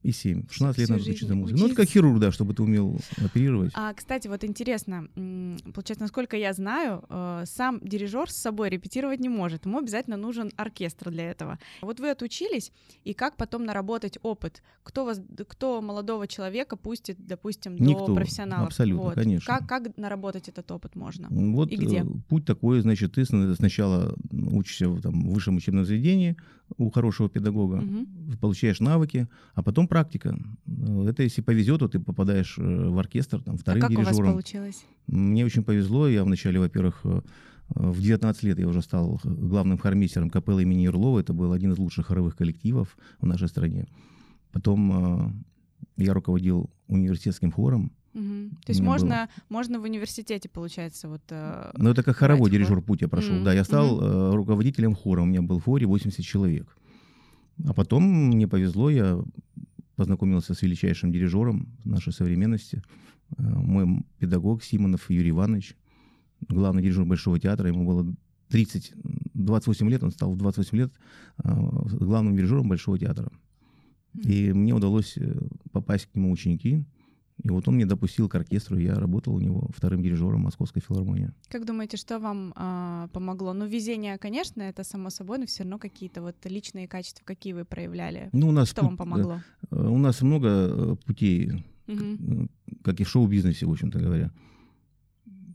и 0.03 0.11
7. 0.11 0.47
В 0.47 0.53
16 0.53 0.79
лет 0.79 0.89
надо 0.89 1.01
учиться 1.01 1.35
музыке. 1.35 1.59
Ну, 1.59 1.65
это 1.67 1.75
как 1.75 1.87
хирург, 1.87 2.19
да, 2.19 2.31
чтобы 2.31 2.53
ты 2.53 2.61
умел 2.61 2.99
оперировать. 3.23 3.71
А, 3.73 3.93
кстати, 3.93 4.27
вот 4.27 4.43
интересно, 4.43 5.07
получается, 5.15 6.01
насколько 6.01 6.37
я 6.37 6.53
знаю, 6.53 7.03
э, 7.09 7.43
сам 7.45 7.79
дирижер 7.81 8.29
с 8.29 8.35
собой 8.35 8.69
репетировать 8.69 9.19
не 9.19 9.29
может. 9.29 9.65
Ему 9.65 9.79
обязательно 9.79 10.17
нужен 10.17 10.51
оркестр 10.57 11.09
для 11.09 11.31
этого. 11.31 11.57
Вот 11.81 11.99
вы 11.99 12.09
отучились, 12.09 12.71
и 13.03 13.13
как 13.13 13.37
потом 13.37 13.65
наработать 13.65 14.17
опыт? 14.21 14.61
Кто, 14.83 15.05
вас, 15.05 15.21
кто 15.47 15.81
молодого 15.81 16.27
человека 16.27 16.75
пустит, 16.75 17.17
допустим, 17.25 17.77
до 17.77 17.83
Никто. 17.83 18.13
профессионалов? 18.13 18.67
Абсолютно, 18.67 19.03
вот. 19.03 19.15
конечно. 19.15 19.57
Как, 19.57 19.67
как 19.67 19.97
наработать 19.97 20.49
этот 20.49 20.69
опыт 20.71 20.95
можно? 20.95 21.27
Вот 21.29 21.71
и 21.71 21.77
где? 21.77 22.01
Э, 22.01 22.05
путь 22.27 22.45
такой, 22.45 22.81
значит, 22.81 23.13
ты 23.13 23.25
сначала 23.25 24.15
учишься 24.31 24.89
в, 24.89 25.01
там, 25.01 25.29
высшем 25.29 25.55
учебном 25.55 25.85
заведении, 25.85 26.35
у 26.77 26.89
хорошего 26.89 27.29
педагога, 27.29 27.75
угу. 27.75 28.37
получаешь 28.39 28.79
навыки, 28.79 29.27
а 29.53 29.63
потом 29.63 29.87
практика. 29.87 30.37
Это 31.07 31.23
если 31.23 31.41
повезет, 31.41 31.79
то 31.79 31.87
ты 31.87 31.99
попадаешь 31.99 32.57
э, 32.57 32.89
в 32.89 32.97
оркестр, 32.97 33.41
там, 33.41 33.57
вторым 33.57 33.83
а 33.83 33.87
как 33.87 33.91
дирижером. 33.91 34.17
у 34.17 34.23
вас 34.23 34.31
получилось? 34.31 34.85
Мне 35.07 35.45
очень 35.45 35.63
повезло. 35.63 36.07
Я 36.07 36.23
вначале, 36.23 36.59
во-первых, 36.59 37.01
э, 37.03 37.21
в 37.69 38.01
19 38.01 38.43
лет 38.43 38.59
я 38.59 38.67
уже 38.67 38.81
стал 38.81 39.19
главным 39.23 39.77
хормейстером 39.77 40.29
капеллы 40.29 40.63
имени 40.63 40.81
Ярлова. 40.81 41.19
Это 41.19 41.33
был 41.33 41.51
один 41.51 41.73
из 41.73 41.77
лучших 41.77 42.07
хоровых 42.07 42.35
коллективов 42.35 42.97
в 43.19 43.25
нашей 43.25 43.47
стране. 43.47 43.87
Потом 44.51 45.35
э, 45.97 46.03
я 46.03 46.13
руководил 46.13 46.69
университетским 46.87 47.51
хором. 47.51 47.91
Угу. 48.13 48.49
То 48.65 48.69
есть 48.69 48.81
можно, 48.81 49.27
можно 49.49 49.79
в 49.79 49.83
университете, 49.83 50.47
получается, 50.47 51.07
вот... 51.07 51.21
Э, 51.29 51.71
ну, 51.77 51.89
это 51.89 52.03
как 52.03 52.17
хоровой 52.17 52.51
дирижер 52.51 52.81
путь 52.81 53.01
я 53.01 53.07
прошел. 53.07 53.35
Mm-hmm. 53.35 53.43
Да, 53.43 53.53
я 53.53 53.63
стал 53.63 53.99
mm-hmm. 53.99 54.35
руководителем 54.35 54.93
хора. 54.93 55.21
У 55.21 55.25
меня 55.25 55.41
был 55.41 55.59
в 55.59 55.63
хоре 55.63 55.87
80 55.87 56.23
человек. 56.23 56.77
А 57.65 57.73
потом 57.73 58.03
мне 58.03 58.47
повезло, 58.47 58.89
я 58.89 59.19
познакомился 59.95 60.53
с 60.53 60.61
величайшим 60.61 61.11
дирижером 61.11 61.75
нашей 61.83 62.13
современности, 62.13 62.83
э, 63.37 63.43
мой 63.43 64.05
педагог 64.19 64.63
Симонов 64.63 65.09
Юрий 65.09 65.31
Иванович, 65.31 65.75
главный 66.47 66.83
дирижер 66.83 67.05
Большого 67.05 67.39
театра. 67.39 67.67
Ему 67.67 67.85
было 67.85 68.15
30, 68.49 68.93
28 69.33 69.89
лет, 69.89 70.03
он 70.03 70.11
стал 70.11 70.33
в 70.33 70.37
28 70.37 70.77
лет 70.77 70.93
главным 71.37 72.35
дирижером 72.35 72.69
Большого 72.69 72.99
театра. 72.99 73.31
И 74.13 74.53
мне 74.53 74.75
удалось 74.75 75.17
попасть 75.71 76.05
к 76.05 76.15
нему 76.15 76.31
ученики, 76.31 76.85
и 77.43 77.49
вот 77.49 77.67
он 77.67 77.75
мне 77.75 77.85
допустил 77.85 78.29
к 78.29 78.35
оркестру, 78.35 78.77
я 78.77 78.95
работал 78.95 79.35
у 79.35 79.39
него 79.39 79.69
вторым 79.75 80.01
дирижером 80.01 80.41
Московской 80.41 80.81
филармонии. 80.81 81.31
Как 81.49 81.65
думаете, 81.65 81.97
что 81.97 82.19
вам 82.19 82.53
э, 82.55 83.07
помогло? 83.11 83.53
Ну, 83.53 83.65
везение, 83.65 84.17
конечно, 84.17 84.61
это 84.61 84.83
само 84.83 85.09
собой, 85.09 85.39
но 85.39 85.45
все 85.45 85.63
равно 85.63 85.77
какие-то 85.77 86.21
вот 86.21 86.35
личные 86.45 86.87
качества, 86.87 87.23
какие 87.25 87.53
вы 87.53 87.65
проявляли? 87.65 88.29
Ну, 88.31 88.47
у 88.47 88.51
нас 88.51 88.69
что 88.69 88.81
путь, 88.81 88.89
вам 88.89 88.97
помогло? 88.97 89.41
Э, 89.71 89.87
у 89.87 89.97
нас 89.97 90.21
много 90.21 90.47
э, 90.47 90.95
путей, 91.05 91.65
угу. 91.87 92.47
как 92.81 93.01
и 93.01 93.03
в 93.03 93.09
шоу-бизнесе, 93.09 93.65
в 93.65 93.71
общем-то 93.71 93.99
говоря. 93.99 94.31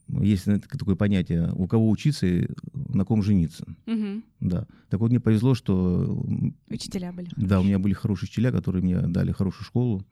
Есть 0.08 0.44
такое 0.44 0.96
понятие, 0.96 1.52
у 1.54 1.66
кого 1.66 1.88
учиться 1.90 2.26
и 2.26 2.48
на 2.72 3.04
ком 3.04 3.22
жениться. 3.22 3.64
Угу. 3.86 4.22
Да. 4.40 4.66
Так 4.88 5.00
вот, 5.00 5.10
мне 5.10 5.20
повезло, 5.20 5.54
что... 5.54 6.22
Учителя 6.68 7.12
были. 7.12 7.28
Да, 7.36 7.60
у 7.60 7.64
меня 7.64 7.78
были 7.78 7.92
хорошие 7.92 8.26
учителя, 8.26 8.50
которые 8.50 8.82
мне 8.82 9.00
дали 9.00 9.32
хорошую 9.32 9.64
школу. 9.64 10.06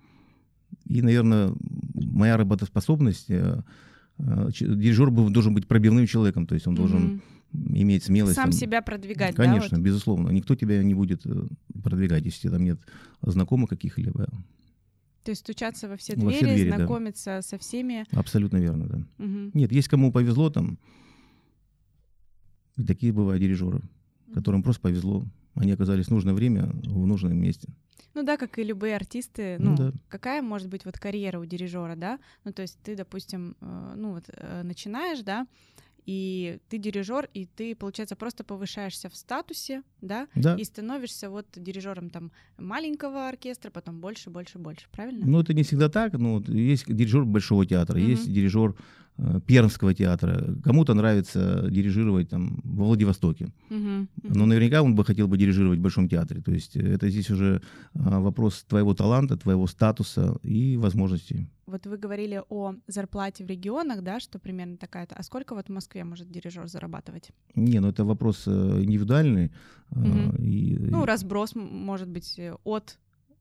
И, 0.87 1.03
наверное, 1.03 1.53
моя 1.95 2.37
работоспособность, 2.37 3.31
э, 3.31 3.63
э, 4.19 4.49
дирижер 4.51 5.11
должен 5.11 5.55
быть 5.55 5.67
пробивным 5.67 6.07
человеком, 6.07 6.47
то 6.47 6.55
есть 6.55 6.67
он 6.67 6.75
должен 6.75 7.23
mm-hmm. 7.53 7.79
иметь 7.81 8.05
смелость. 8.05 8.37
Сам 8.37 8.47
там, 8.47 8.53
себя 8.53 8.83
продвигать, 8.83 9.35
Конечно, 9.35 9.71
да, 9.71 9.77
вот? 9.77 9.85
безусловно. 9.85 10.31
Никто 10.31 10.55
тебя 10.55 10.83
не 10.83 10.95
будет 10.95 11.27
э, 11.27 11.47
продвигать, 11.83 12.25
если 12.25 12.49
там 12.49 12.65
нет 12.65 12.81
знакомых 13.23 13.71
каких-либо. 13.71 14.29
То 15.25 15.31
есть 15.31 15.41
стучаться 15.41 15.89
во 15.89 15.97
все 15.97 16.15
двери, 16.15 16.25
во 16.25 16.31
все 16.31 16.47
двери 16.47 16.71
знакомиться 16.71 17.25
да. 17.25 17.43
со 17.43 17.59
всеми. 17.59 18.05
Абсолютно 18.13 18.59
верно, 18.59 18.87
да. 18.87 19.25
Угу. 19.25 19.51
Нет, 19.55 19.73
есть 19.73 19.89
кому 19.89 20.13
повезло 20.13 20.51
там. 20.51 20.79
И 22.77 22.85
такие 22.85 23.13
бывают 23.13 23.43
дирижеры, 23.43 23.81
которым 24.35 24.63
просто 24.63 24.83
повезло. 24.83 25.27
Они 25.55 25.73
оказались 25.73 26.07
в 26.07 26.11
нужное 26.11 26.35
время 26.35 26.71
в 26.85 27.07
нужном 27.07 27.37
месте. 27.37 27.69
Ну 28.15 28.23
да, 28.23 28.37
как 28.37 28.59
и 28.59 28.65
любые 28.65 28.97
артисты. 28.97 29.57
Ну, 29.59 29.77
да. 29.77 29.93
какая 30.09 30.43
может 30.43 30.69
быть 30.69 30.85
вот 30.85 30.99
карьера 30.99 31.39
у 31.39 31.45
дирижера, 31.45 31.97
да? 31.97 32.19
Ну, 32.45 32.53
то 32.53 32.63
есть 32.63 32.79
ты, 32.83 32.97
допустим, 32.97 33.57
э, 33.61 33.95
ну 33.97 34.13
вот 34.15 34.25
э, 34.29 34.63
начинаешь, 34.63 35.21
да, 35.21 35.47
и 36.07 36.61
ты 36.69 36.79
дирижер, 36.79 37.29
и 37.35 37.47
ты, 37.47 37.75
получается, 37.75 38.15
просто 38.15 38.45
повышаешься 38.45 39.09
в 39.11 39.17
статусе, 39.17 39.83
да, 40.01 40.29
да. 40.37 40.55
и 40.55 40.63
становишься 40.63 41.29
вот 41.31 41.47
дирижером 41.57 42.11
там 42.11 42.31
маленького 42.59 43.29
оркестра, 43.29 43.71
потом 43.71 44.01
больше, 44.01 44.31
больше, 44.31 44.59
больше, 44.59 44.87
правильно? 44.93 45.27
Ну, 45.27 45.41
это 45.41 45.53
не 45.53 45.65
всегда 45.65 45.89
так. 45.89 46.13
Ну, 46.13 46.41
есть 46.43 46.87
дирижер 46.87 47.25
большого 47.25 47.67
театра, 47.67 47.99
mm-hmm. 47.99 48.11
есть 48.11 48.33
дирижер 48.33 48.77
Пермского 49.47 49.95
театра. 49.95 50.55
Кому-то 50.63 50.95
нравится 50.95 51.67
дирижировать 51.71 52.29
там 52.29 52.61
во 52.65 52.85
Владивостоке. 52.85 53.49
Uh-huh. 53.71 54.07
Но 54.23 54.47
наверняка 54.47 54.83
он 54.83 54.95
бы 54.95 55.05
хотел 55.05 55.27
бы 55.27 55.39
дирижировать 55.39 55.79
в 55.79 55.83
Большом 55.83 56.09
театре. 56.09 56.43
То 56.43 56.53
есть 56.53 56.77
это 56.77 57.09
здесь 57.09 57.31
уже 57.31 57.63
а, 57.95 58.21
вопрос 58.21 58.65
твоего 58.69 58.95
таланта, 58.95 59.37
твоего 59.37 59.67
статуса 59.67 60.39
и 60.43 60.77
возможностей. 60.77 61.49
Вот 61.67 61.87
вы 61.87 61.97
говорили 61.97 62.43
о 62.51 62.75
зарплате 62.87 63.45
в 63.45 63.49
регионах, 63.49 64.03
да, 64.03 64.21
что 64.21 64.39
примерно 64.39 64.77
такая-то. 64.77 65.15
А 65.15 65.23
сколько 65.23 65.55
вот 65.55 65.69
в 65.69 65.73
Москве 65.73 66.05
может 66.05 66.31
дирижер 66.31 66.69
зарабатывать? 66.69 67.31
Не, 67.55 67.81
ну 67.81 67.89
это 67.89 68.05
вопрос 68.05 68.45
э, 68.47 68.51
индивидуальный. 68.83 69.51
Uh-huh. 69.91 70.43
И, 70.43 70.79
ну, 70.79 71.07
разброс 71.07 71.55
может 71.55 72.09
быть 72.09 72.39
от 72.65 72.99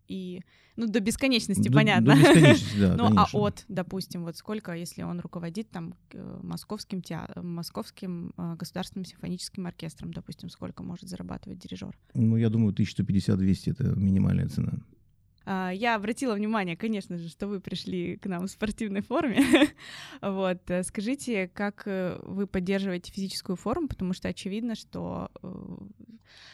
и 0.07 0.41
ну 0.75 0.87
до 0.87 0.99
бесконечности 0.99 1.69
до, 1.69 1.73
понятно. 1.73 2.15
До 2.15 2.21
бесконечности, 2.21 2.79
да. 2.79 2.95
ну 2.97 3.05
конечно. 3.05 3.27
а 3.31 3.37
от, 3.37 3.65
допустим, 3.67 4.23
вот 4.23 4.37
сколько, 4.37 4.73
если 4.73 5.03
он 5.03 5.19
руководит 5.19 5.69
там 5.69 5.95
московским 6.43 7.01
театром, 7.01 7.55
московским 7.55 8.33
э, 8.37 8.55
государственным 8.57 9.05
симфоническим 9.05 9.65
оркестром, 9.67 10.13
допустим, 10.13 10.49
сколько 10.49 10.83
может 10.83 11.07
зарабатывать 11.07 11.59
дирижер? 11.59 11.97
Ну 12.13 12.37
я 12.37 12.49
думаю, 12.49 12.73
1150-200 12.73 13.71
это 13.71 13.83
минимальная 13.95 14.47
цена. 14.47 14.73
А, 15.45 15.71
я 15.71 15.95
обратила 15.95 16.33
внимание, 16.33 16.75
конечно 16.75 17.17
же, 17.17 17.29
что 17.29 17.47
вы 17.47 17.59
пришли 17.59 18.17
к 18.17 18.25
нам 18.25 18.47
в 18.47 18.51
спортивной 18.51 19.01
форме. 19.01 19.43
вот. 20.21 20.59
Э, 20.69 20.83
скажите, 20.83 21.47
как 21.53 21.83
э, 21.85 22.19
вы 22.23 22.47
поддерживаете 22.47 23.11
физическую 23.11 23.55
форму, 23.55 23.87
потому 23.87 24.13
что 24.13 24.27
очевидно, 24.27 24.75
что 24.75 25.29
э, 25.43 25.77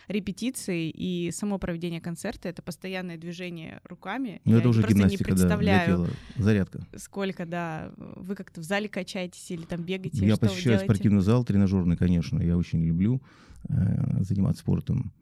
репетиции 0.10 0.89
и 0.89 1.32
само 1.32 1.58
проведение 1.58 2.01
концерта— 2.01 2.49
это 2.49 2.62
постоянное 2.62 3.17
движение 3.17 3.80
руками. 3.86 4.41
Ну, 4.43 4.58
это 4.58 4.67
уже 4.67 4.84
гимнастика, 4.84 5.32
не 5.32 5.36
представляю, 5.36 6.08
да, 6.38 6.43
зарядка. 6.43 6.86
Сколько, 6.97 7.45
да, 7.45 7.93
вы 7.97 8.36
как-то 8.36 8.60
в 8.60 8.63
зале 8.63 8.89
качаетесь 8.89 9.51
или 9.51 9.63
там 9.63 9.84
бегаете? 9.84 10.25
Я 10.25 10.36
посещаю 10.36 10.80
спортивный 10.80 11.21
зал, 11.21 11.45
тренажерный, 11.45 11.95
конечно, 11.95 12.41
я 12.41 12.58
очень 12.58 12.84
люблю 12.86 13.21
э, 13.69 14.23
заниматься 14.23 14.62
спортом 14.62 15.13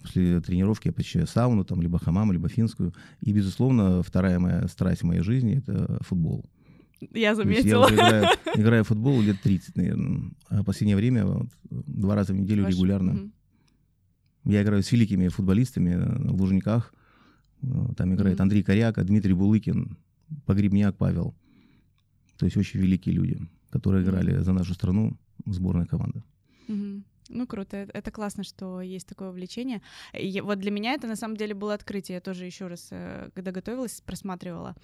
после 0.00 0.40
тренировки 0.40 0.88
я 0.88 0.92
посещаю 0.92 1.26
сауну, 1.26 1.64
там, 1.64 1.80
либо 1.82 1.98
хамам, 1.98 2.32
либо 2.32 2.48
финскую. 2.48 2.94
И, 3.20 3.32
безусловно, 3.32 4.02
вторая 4.02 4.38
моя 4.38 4.66
страсть 4.68 5.02
в 5.02 5.06
моей 5.06 5.22
жизни— 5.22 5.58
это 5.66 5.98
футбол. 6.02 6.44
Я 7.12 7.34
заметила. 7.34 7.88
я 7.88 7.94
играю, 7.94 8.26
играю 8.54 8.84
в 8.84 8.88
футбол 8.88 9.20
лет 9.20 9.40
30, 9.42 9.76
наверное. 9.76 10.32
А 10.48 10.62
в 10.62 10.64
последнее 10.64 10.96
время 10.96 11.24
вот, 11.26 11.48
два 11.70 12.14
раза 12.14 12.32
в 12.32 12.36
неделю 12.36 12.64
Ваш... 12.64 12.74
регулярно. 12.74 13.12
Угу. 13.12 13.30
Я 14.52 14.62
играю 14.62 14.82
с 14.82 14.92
великими 14.92 15.28
футболистами 15.28 15.96
в 16.30 16.40
Лужниках. 16.40 16.94
Там 17.96 18.14
играет 18.14 18.36
угу. 18.36 18.42
Андрей 18.42 18.62
Коряка, 18.62 19.02
Дмитрий 19.02 19.34
Булыкин, 19.34 19.96
Погребняк 20.46 20.96
Павел. 20.96 21.34
То 22.36 22.46
есть 22.46 22.56
очень 22.56 22.80
великие 22.80 23.14
люди, 23.14 23.38
которые 23.70 24.04
играли 24.04 24.38
за 24.38 24.52
нашу 24.52 24.74
страну 24.74 25.16
в 25.44 25.52
сборной 25.52 25.86
команды. 25.86 26.22
Угу. 26.68 27.02
Ну, 27.32 27.46
круто. 27.46 27.88
Это 27.92 28.10
классно, 28.10 28.42
что 28.42 28.80
есть 28.80 29.06
такое 29.06 29.30
увлечение. 29.30 29.80
И 30.12 30.40
вот 30.40 30.58
для 30.58 30.70
меня 30.70 30.94
это 30.94 31.06
на 31.06 31.16
самом 31.16 31.36
деле 31.36 31.54
было 31.54 31.74
открытие. 31.74 32.16
Я 32.16 32.20
тоже 32.20 32.44
еще 32.44 32.66
раз, 32.66 32.88
э, 32.90 33.30
когда 33.34 33.52
готовилась, 33.52 34.00
просматривала 34.00 34.74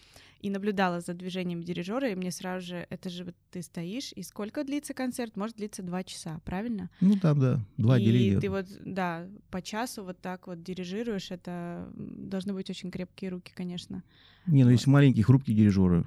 и 0.40 0.50
наблюдала 0.50 1.00
за 1.00 1.14
движением 1.14 1.62
дирижера, 1.62 2.10
и 2.10 2.14
мне 2.14 2.30
сразу 2.30 2.66
же, 2.66 2.86
это 2.88 3.10
же 3.10 3.24
вот 3.24 3.34
ты 3.50 3.62
стоишь, 3.62 4.12
и 4.14 4.22
сколько 4.22 4.62
длится 4.64 4.94
концерт? 4.94 5.36
Может 5.36 5.56
длиться 5.56 5.82
два 5.82 6.04
часа, 6.04 6.40
правильно? 6.44 6.88
Ну, 7.00 7.16
там, 7.18 7.40
да, 7.40 7.60
два 7.76 7.98
И 7.98 8.38
ты 8.38 8.48
вот, 8.48 8.66
да, 8.84 9.26
по 9.50 9.60
часу 9.60 10.04
вот 10.04 10.20
так 10.20 10.46
вот 10.46 10.62
дирижируешь, 10.62 11.30
это 11.32 11.90
должны 11.94 12.52
быть 12.52 12.70
очень 12.70 12.90
крепкие 12.90 13.30
руки, 13.30 13.52
конечно. 13.54 14.04
Не, 14.46 14.62
ну 14.62 14.70
вот. 14.70 14.72
есть 14.72 14.86
маленькие, 14.86 15.24
хрупкие 15.24 15.56
дирижеры, 15.56 16.06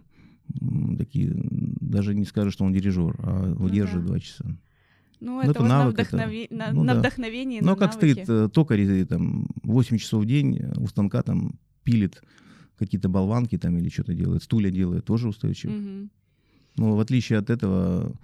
такие, 0.97 1.33
даже 1.35 2.15
не 2.15 2.25
скажешь, 2.25 2.53
что 2.53 2.63
он 2.63 2.71
дирижер, 2.71 3.15
а 3.19 3.53
выдерживает 3.55 3.95
ну, 3.95 4.01
да. 4.01 4.07
два 4.07 4.19
часа. 4.19 4.45
Ну, 5.19 5.33
ну, 5.35 5.41
это, 5.41 5.51
это 5.51 5.59
вот 5.59 5.69
навык, 5.69 5.97
на, 5.97 6.03
вдохнови... 6.03 6.43
это... 6.45 6.55
на, 6.55 6.71
ну, 6.71 6.83
на 6.83 6.93
да. 6.93 6.99
вдохновение. 6.99 7.61
Ну, 7.61 7.75
как 7.75 7.95
навыки. 7.95 7.95
стоит 7.95 8.29
э, 8.29 8.49
токарь, 8.49 9.05
там, 9.05 9.47
8 9.63 9.97
часов 9.97 10.23
в 10.23 10.25
день 10.25 10.57
э, 10.57 10.73
у 10.77 10.87
станка 10.87 11.21
там 11.23 11.59
пилит 11.83 12.21
какие-то 12.77 13.09
болванки 13.09 13.57
там 13.57 13.77
или 13.77 13.89
что-то 13.89 14.13
делает, 14.13 14.43
стулья 14.43 14.71
делает, 14.71 15.05
тоже 15.05 15.27
устойчиво. 15.27 15.71
Угу. 15.71 16.09
Но 16.77 16.95
в 16.95 16.99
отличие 17.01 17.39
от 17.39 17.49
этого, 17.49 18.15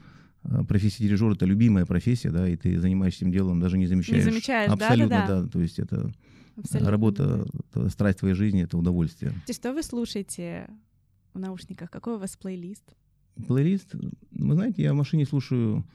э, 0.44 0.64
профессия 0.68 1.04
дирижера 1.04 1.34
это 1.34 1.46
любимая 1.46 1.86
профессия, 1.86 2.32
да, 2.32 2.48
и 2.48 2.56
ты 2.56 2.80
занимаешься 2.80 3.26
этим 3.26 3.34
делом, 3.34 3.60
даже 3.60 3.78
не 3.78 3.88
замечаешь. 3.88 4.24
Не 4.24 4.32
замечаешь, 4.32 4.72
Абсолютно, 4.72 5.10
да, 5.10 5.28
да, 5.28 5.42
да. 5.42 5.50
То 5.50 5.62
есть 5.62 5.80
это 5.80 6.10
Абсолютно, 6.56 6.92
работа, 6.92 7.48
да. 7.74 7.90
страсть 7.90 8.20
твоей 8.20 8.36
жизни, 8.36 8.64
это 8.64 8.78
удовольствие. 8.78 9.34
Что 9.52 9.74
вы 9.74 9.84
слушаете 9.84 10.70
в 11.34 11.40
наушниках? 11.40 11.92
Какой 11.92 12.16
у 12.16 12.18
вас 12.18 12.38
плейлист? 12.38 12.96
Плейлист? 13.48 13.94
Вы 14.32 14.54
знаете, 14.54 14.84
я 14.84 14.94
в 14.94 14.96
машине 14.96 15.26
слушаю 15.26 15.86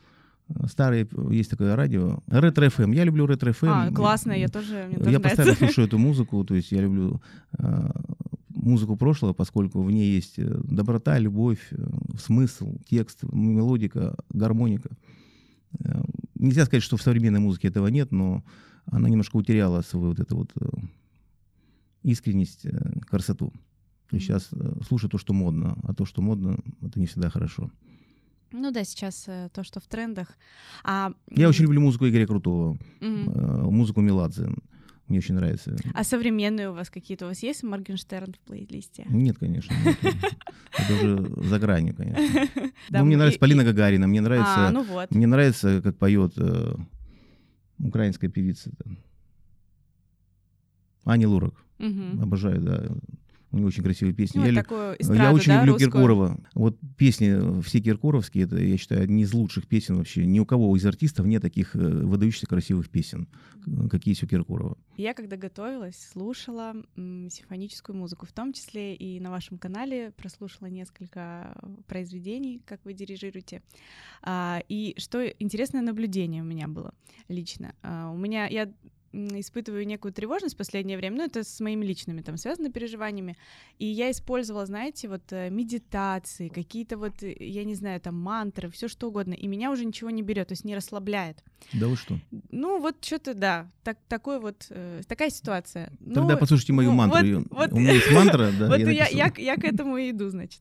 Старые, 0.67 1.09
есть 1.31 1.51
такое 1.51 1.77
радио, 1.77 2.23
ретро 2.27 2.67
FM. 2.67 2.95
Я 2.95 3.05
люблю 3.05 3.27
ретро 3.27 3.51
FM. 3.51 3.69
А, 3.69 3.93
классно, 3.93 4.33
я 4.33 4.49
тоже, 4.49 4.87
мне 4.89 4.99
тоже 4.99 5.11
Я 5.11 5.19
нравится. 5.19 5.21
постоянно 5.21 5.55
слушаю 5.59 5.87
эту 5.87 5.99
музыку, 5.99 6.45
то 6.45 6.55
есть 6.55 6.73
я 6.73 6.81
люблю 6.81 7.21
э, 7.59 7.91
музыку 8.49 8.97
прошлого, 8.97 9.33
поскольку 9.33 9.83
в 9.83 9.91
ней 9.91 10.15
есть 10.15 10.39
э, 10.39 10.61
доброта, 10.65 11.19
любовь, 11.19 11.61
э, 11.71 11.77
смысл, 12.19 12.77
текст, 12.89 13.23
мелодика, 13.23 14.17
гармоника. 14.31 14.91
Э, 15.79 16.03
нельзя 16.35 16.65
сказать, 16.67 16.83
что 16.83 16.97
в 16.97 17.03
современной 17.03 17.41
музыке 17.41 17.69
этого 17.69 17.87
нет, 17.89 18.13
но 18.13 18.45
она 18.87 19.09
немножко 19.09 19.37
утеряла 19.37 19.83
свою 19.83 20.09
вот 20.09 20.21
эту 20.21 20.37
вот 20.37 20.53
э, 20.61 20.67
искренность, 22.03 22.67
красоту. 23.09 23.53
То 24.09 24.17
есть 24.17 24.27
сейчас 24.27 24.51
слушай 24.89 25.09
то, 25.09 25.19
что 25.19 25.33
модно, 25.33 25.79
а 25.85 25.95
то, 25.95 26.05
что 26.05 26.23
модно, 26.23 26.59
это 26.83 26.99
не 26.99 27.07
всегда 27.07 27.31
хорошо. 27.31 27.71
Ну 28.53 28.71
да, 28.71 28.85
сейчас 28.85 29.25
э, 29.29 29.49
то, 29.53 29.65
что 29.65 29.81
в 29.81 29.87
трендах. 29.87 30.37
А... 30.85 31.13
Я 31.31 31.49
очень 31.49 31.65
люблю 31.65 31.81
музыку 31.81 32.09
Игоря 32.09 32.27
Крутого, 32.27 32.79
mm-hmm. 33.01 33.71
музыку 33.71 34.01
Меладзе. 34.01 34.51
Мне 35.11 35.19
очень 35.19 35.35
нравится. 35.35 35.77
А 35.93 36.05
современные 36.05 36.71
у 36.71 36.73
вас 36.73 36.89
какие-то? 36.89 37.25
У 37.25 37.29
вас 37.29 37.43
есть 37.43 37.65
Моргенштерн 37.65 38.33
в 38.33 38.39
плейлисте? 38.47 39.05
Нет, 39.09 39.39
конечно. 39.39 39.75
Это 39.75 40.95
уже 40.95 41.49
за 41.49 41.59
гранью, 41.59 41.97
конечно. 41.97 42.49
Ну, 42.91 43.05
мне 43.05 43.17
нравится 43.17 43.41
Полина 43.41 43.65
Гагарина, 43.65 44.07
мне 44.07 44.21
нравится... 44.21 44.69
А, 44.69 44.71
ну. 44.71 44.87
Мне 45.11 45.27
нравится, 45.27 45.83
как 45.83 45.97
поет 45.99 46.35
э, 46.37 46.75
украинская 47.79 48.31
певица. 48.31 48.71
Ани 51.05 51.27
Лурак. 51.27 51.55
Обожаю, 52.23 52.61
да. 52.61 52.87
У 53.53 53.59
него 53.59 53.69
очень 53.69 53.83
красивые 53.83 54.15
песни. 54.15 54.39
Ну, 54.39 54.45
я, 54.45 54.51
лю- 54.51 54.63
такую 54.63 54.95
эстраду, 55.01 55.23
я 55.23 55.33
очень 55.33 55.49
да, 55.49 55.59
люблю 55.61 55.73
русскую? 55.73 55.91
Киркорова. 55.91 56.41
Вот 56.55 56.79
песни 56.97 57.61
все 57.63 57.81
киркоровские, 57.81 58.45
это, 58.45 58.57
я 58.57 58.77
считаю, 58.77 59.03
одни 59.03 59.23
из 59.23 59.33
лучших 59.35 59.67
песен 59.67 59.97
вообще. 59.97 60.25
Ни 60.27 60.39
у 60.39 60.47
кого 60.47 60.77
из 60.77 60.87
артистов 60.87 61.27
нет 61.27 61.43
таких 61.43 61.75
э, 61.75 61.79
выдающихся 61.79 62.47
красивых 62.47 62.89
песен, 62.91 63.27
к- 63.65 63.89
какие 63.89 64.13
есть 64.13 64.23
у 64.23 64.27
Киркорова. 64.27 64.79
Я 64.97 65.15
когда 65.15 65.37
готовилась, 65.37 65.97
слушала 66.13 66.75
симфоническую 66.97 67.97
музыку, 67.97 68.27
в 68.27 68.33
том 68.33 68.53
числе 68.53 68.95
и 68.95 69.19
на 69.21 69.31
вашем 69.31 69.59
канале 69.59 70.13
прослушала 70.17 70.69
несколько 70.69 71.57
произведений, 71.87 72.63
как 72.65 72.81
вы 72.85 72.93
дирижируете. 72.93 73.63
А, 74.23 74.63
и 74.69 74.95
что 74.99 75.27
интересное 75.27 75.83
наблюдение 75.83 76.43
у 76.43 76.47
меня 76.47 76.69
было 76.69 76.95
лично. 77.29 77.75
А, 77.83 78.11
у 78.11 78.17
меня 78.17 78.47
я 78.47 78.71
испытываю 79.13 79.87
некую 79.87 80.13
тревожность 80.13 80.55
в 80.55 80.59
последнее 80.59 80.97
время, 80.97 81.17
ну 81.17 81.25
это 81.25 81.43
с 81.43 81.61
моими 81.61 81.85
личными 81.85 82.21
там 82.23 82.37
связанными 82.37 82.73
переживаниями, 82.73 83.37
и 83.79 83.87
я 83.87 84.11
использовала, 84.11 84.67
знаете, 84.67 85.09
вот 85.09 85.23
э, 85.31 85.51
медитации, 85.51 86.49
какие-то 86.49 86.97
вот, 86.97 87.23
э, 87.23 87.35
я 87.41 87.65
не 87.65 87.75
знаю, 87.75 88.01
там 88.01 88.21
мантры, 88.21 88.71
все 88.71 88.89
что 88.89 89.09
угодно, 89.09 89.35
и 89.35 89.47
меня 89.47 89.71
уже 89.71 89.85
ничего 89.85 90.11
не 90.11 90.23
берет, 90.23 90.49
то 90.49 90.53
есть 90.53 90.65
не 90.65 90.77
расслабляет. 90.77 91.43
Да 91.73 91.89
вы 91.89 91.97
что? 91.97 92.19
Ну, 92.51 92.81
вот 92.81 93.05
что-то, 93.05 93.35
да, 93.35 93.69
так, 93.83 93.99
такой 94.09 94.41
вот, 94.41 94.67
э, 94.71 95.03
такая 95.07 95.31
ситуация. 95.31 95.93
Тогда 95.99 96.35
ну, 96.35 96.39
послушайте 96.39 96.73
мою 96.73 96.91
ну, 96.91 96.97
мантру. 96.97 97.39
вот- 97.39 97.47
вот- 97.51 97.73
У 97.73 97.79
меня 97.79 97.93
есть 97.93 98.11
мантра, 98.13 98.51
да, 98.59 98.67
вот 98.69 98.79
я 98.79 99.09
я, 99.09 99.33
я 99.37 99.57
к 99.57 99.65
этому 99.65 99.97
и 99.97 100.11
иду, 100.11 100.29
значит. 100.29 100.61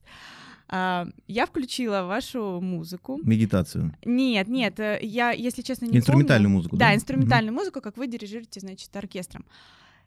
А, 0.71 1.07
я 1.27 1.45
включила 1.45 2.03
вашу 2.03 2.59
музыку. 2.61 3.19
Медитацию. 3.23 3.93
Нет, 4.05 4.47
нет, 4.47 4.79
э, 4.79 4.99
я, 5.01 5.31
если 5.31 5.61
честно, 5.63 5.85
не 5.85 5.97
Инструментальную 5.97 6.47
помню. 6.49 6.57
музыку, 6.57 6.77
Да, 6.77 6.89
да? 6.89 6.95
инструментальную 6.95 7.53
музыку, 7.53 7.81
как 7.81 7.97
вы 7.97 8.07
дирижируете, 8.07 8.59
значит, 8.59 8.95
оркестром. 8.95 9.45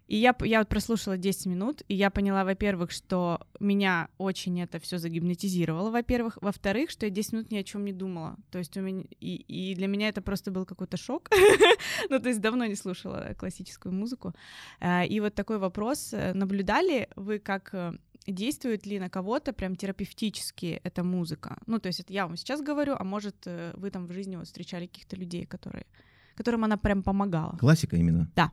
И 0.08 0.16
я, 0.16 0.34
я 0.44 0.58
вот 0.58 0.68
прослушала 0.68 1.16
10 1.16 1.46
минут, 1.46 1.82
и 1.88 1.94
я 1.94 2.10
поняла, 2.10 2.44
во-первых, 2.44 2.90
что 2.90 3.40
меня 3.60 4.08
очень 4.18 4.60
это 4.60 4.78
все 4.78 4.98
загипнотизировало, 4.98 5.90
во-первых. 5.90 6.38
Во-вторых, 6.42 6.90
что 6.90 7.06
я 7.06 7.10
10 7.10 7.32
минут 7.32 7.50
ни 7.52 7.56
о 7.56 7.64
чем 7.64 7.84
не 7.84 7.92
думала. 7.92 8.36
То 8.50 8.58
есть 8.58 8.76
у 8.76 8.80
меня... 8.82 9.04
И, 9.20 9.36
и 9.36 9.74
для 9.74 9.86
меня 9.86 10.08
это 10.08 10.20
просто 10.20 10.50
был 10.50 10.66
какой-то 10.66 10.96
шок. 10.96 11.30
ну, 12.10 12.18
то 12.20 12.28
есть 12.28 12.40
давно 12.40 12.66
не 12.66 12.74
слушала 12.74 13.34
классическую 13.38 13.94
музыку. 13.94 14.34
А, 14.80 15.04
И 15.04 15.20
вот 15.20 15.34
такой 15.34 15.58
вопрос. 15.58 16.10
э, 16.12 16.34
Наблюдали 16.34 17.08
вы, 17.16 17.38
как 17.38 17.70
э, 17.72 17.92
действует 18.26 18.86
ли 18.86 18.98
на 19.00 19.08
кого-то 19.08 19.52
прям 19.52 19.76
терапевтически 19.76 20.80
эта 20.84 21.02
музыка? 21.02 21.58
Ну, 21.66 21.78
то 21.78 21.88
есть 21.88 22.00
это 22.00 22.12
я 22.12 22.26
вам 22.26 22.36
сейчас 22.36 22.60
говорю, 22.62 22.94
а 22.98 23.04
может, 23.04 23.36
э, 23.46 23.72
вы 23.76 23.90
там 23.90 24.06
в 24.06 24.12
жизни 24.12 24.36
вот 24.36 24.46
встречали 24.46 24.86
каких-то 24.86 25.16
людей, 25.16 25.46
которые 25.46 25.86
которым 26.34 26.64
она 26.64 26.76
прям 26.76 27.02
помогала. 27.02 27.56
Классика 27.58 27.96
именно? 27.96 28.30
Да. 28.34 28.52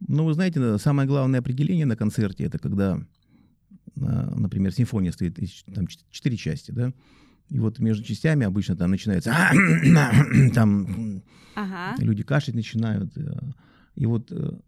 Ну, 0.00 0.24
вы 0.24 0.34
знаете, 0.34 0.78
самое 0.78 1.08
главное 1.08 1.40
определение 1.40 1.86
на 1.86 1.96
концерте 1.96 2.44
это 2.44 2.58
когда, 2.58 2.98
а, 4.00 4.34
например, 4.36 4.72
симфония 4.72 5.12
стоит 5.12 5.38
из 5.38 5.64
там 5.74 5.86
четыре 5.86 6.36
части, 6.36 6.70
да, 6.70 6.92
и 7.50 7.58
вот 7.58 7.78
между 7.78 8.04
частями 8.04 8.46
обычно 8.46 8.76
там 8.76 8.90
начинается 8.90 9.30
там 10.54 11.22
Ага. 11.54 11.94
люди 12.02 12.22
кашлять 12.22 12.56
начинают, 12.56 13.16
э, 13.16 13.38
и 13.94 14.06
вот 14.06 14.32
э, 14.32 14.58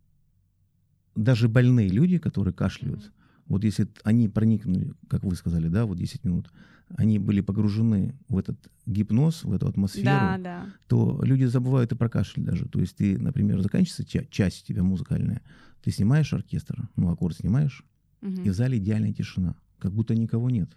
даже 1.14 1.48
больные 1.48 1.88
люди, 1.88 2.18
которые 2.18 2.54
кашляют, 2.54 3.00
Мгм. 3.00 3.12
Вот 3.48 3.64
если 3.64 3.88
они 4.04 4.28
проникнули, 4.28 4.92
как 5.08 5.22
вы 5.24 5.34
сказали, 5.36 5.68
да, 5.68 5.84
вот 5.86 5.98
10 5.98 6.24
минут, 6.24 6.50
они 6.96 7.18
были 7.18 7.40
погружены 7.40 8.14
в 8.28 8.38
этот 8.38 8.56
гипноз, 8.86 9.44
в 9.44 9.52
эту 9.52 9.66
атмосферу, 9.68 10.04
Да, 10.04 10.38
да. 10.38 10.66
то 10.88 11.20
люди 11.22 11.44
забывают 11.44 11.92
и 11.92 11.96
про 11.96 12.08
кашель 12.08 12.44
даже. 12.44 12.66
То 12.68 12.80
есть 12.80 12.96
ты, 12.96 13.18
например, 13.18 13.60
заканчивается 13.60 14.04
ча- 14.04 14.24
часть 14.30 14.64
у 14.64 14.66
тебя 14.66 14.82
музыкальная, 14.82 15.42
ты 15.82 15.90
снимаешь 15.90 16.32
оркестр, 16.32 16.88
ну, 16.96 17.10
аккорд 17.10 17.36
снимаешь, 17.36 17.84
Мгм. 18.20 18.42
и 18.44 18.50
в 18.50 18.54
зале 18.54 18.78
идеальная 18.78 19.12
тишина, 19.12 19.54
как 19.78 19.92
будто 19.92 20.14
никого 20.14 20.50
нет. 20.50 20.70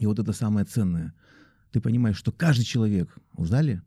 И 0.00 0.06
вот 0.06 0.18
это 0.18 0.32
самое 0.32 0.64
ценное. 0.66 1.12
Ты 1.72 1.80
понимаешь, 1.80 2.16
что 2.16 2.32
каждый 2.32 2.64
человек 2.64 3.16
в 3.32 3.46
зале, 3.46 3.82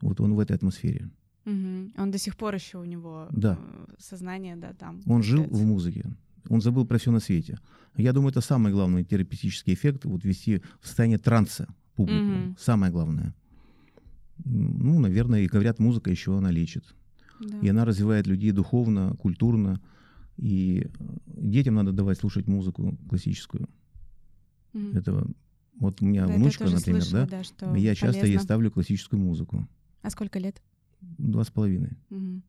вот 0.00 0.20
он 0.20 0.34
в 0.34 0.38
этой 0.40 0.56
атмосфере. 0.56 1.10
Мгм. 1.44 1.92
Он 1.98 2.10
до 2.10 2.18
сих 2.18 2.36
пор 2.36 2.54
еще 2.54 2.78
у 2.78 2.84
него 2.84 3.28
Да. 3.30 3.58
э, 3.60 3.86
сознание, 3.98 4.56
да, 4.56 4.72
там. 4.72 5.00
Он 5.06 5.22
жил 5.22 5.44
получается. 5.44 5.64
в 5.64 5.66
музыке. 5.66 6.16
Он 6.48 6.60
забыл 6.60 6.84
про 6.86 6.98
все 6.98 7.10
на 7.10 7.20
свете. 7.20 7.58
Я 7.96 8.12
думаю, 8.12 8.30
это 8.30 8.40
самый 8.40 8.72
главный 8.72 9.04
терапевтический 9.04 9.74
эффект, 9.74 10.04
вот 10.04 10.24
вести 10.24 10.62
в 10.80 10.86
состояние 10.86 11.18
транса 11.18 11.68
публику. 11.94 12.22
Мгм. 12.24 12.56
Самое 12.58 12.92
главное. 12.92 13.34
Ну, 14.44 14.98
наверное, 14.98 15.42
и 15.42 15.46
говорят, 15.46 15.78
музыка 15.78 16.10
еще 16.10 16.36
она 16.36 16.50
лечит. 16.50 16.84
Да. 17.40 17.58
И 17.60 17.68
она 17.68 17.84
развивает 17.84 18.26
людей 18.26 18.50
духовно, 18.50 19.14
культурно. 19.16 19.80
И 20.36 20.88
детям 21.26 21.74
надо 21.76 21.92
давать 21.92 22.18
слушать 22.18 22.48
музыку 22.48 22.98
классическую. 23.08 23.68
Мгм. 24.72 24.96
Это 24.96 25.26
вот 25.78 26.02
у 26.02 26.04
меня 26.04 26.26
Да, 26.26 26.34
внучка, 26.34 26.64
например, 26.64 27.02
слышала, 27.02 27.26
да. 27.26 27.44
что 27.44 27.74
Я 27.76 27.94
часто 27.94 28.18
ей 28.18 28.22
полезно. 28.22 28.44
ставлю 28.44 28.70
классическую 28.72 29.20
музыку. 29.20 29.68
А 30.02 30.10
сколько 30.10 30.38
лет? 30.38 30.60
Два 31.00 31.44
с 31.44 31.50
половиной. 31.50 31.96
Мгм. 32.10 32.42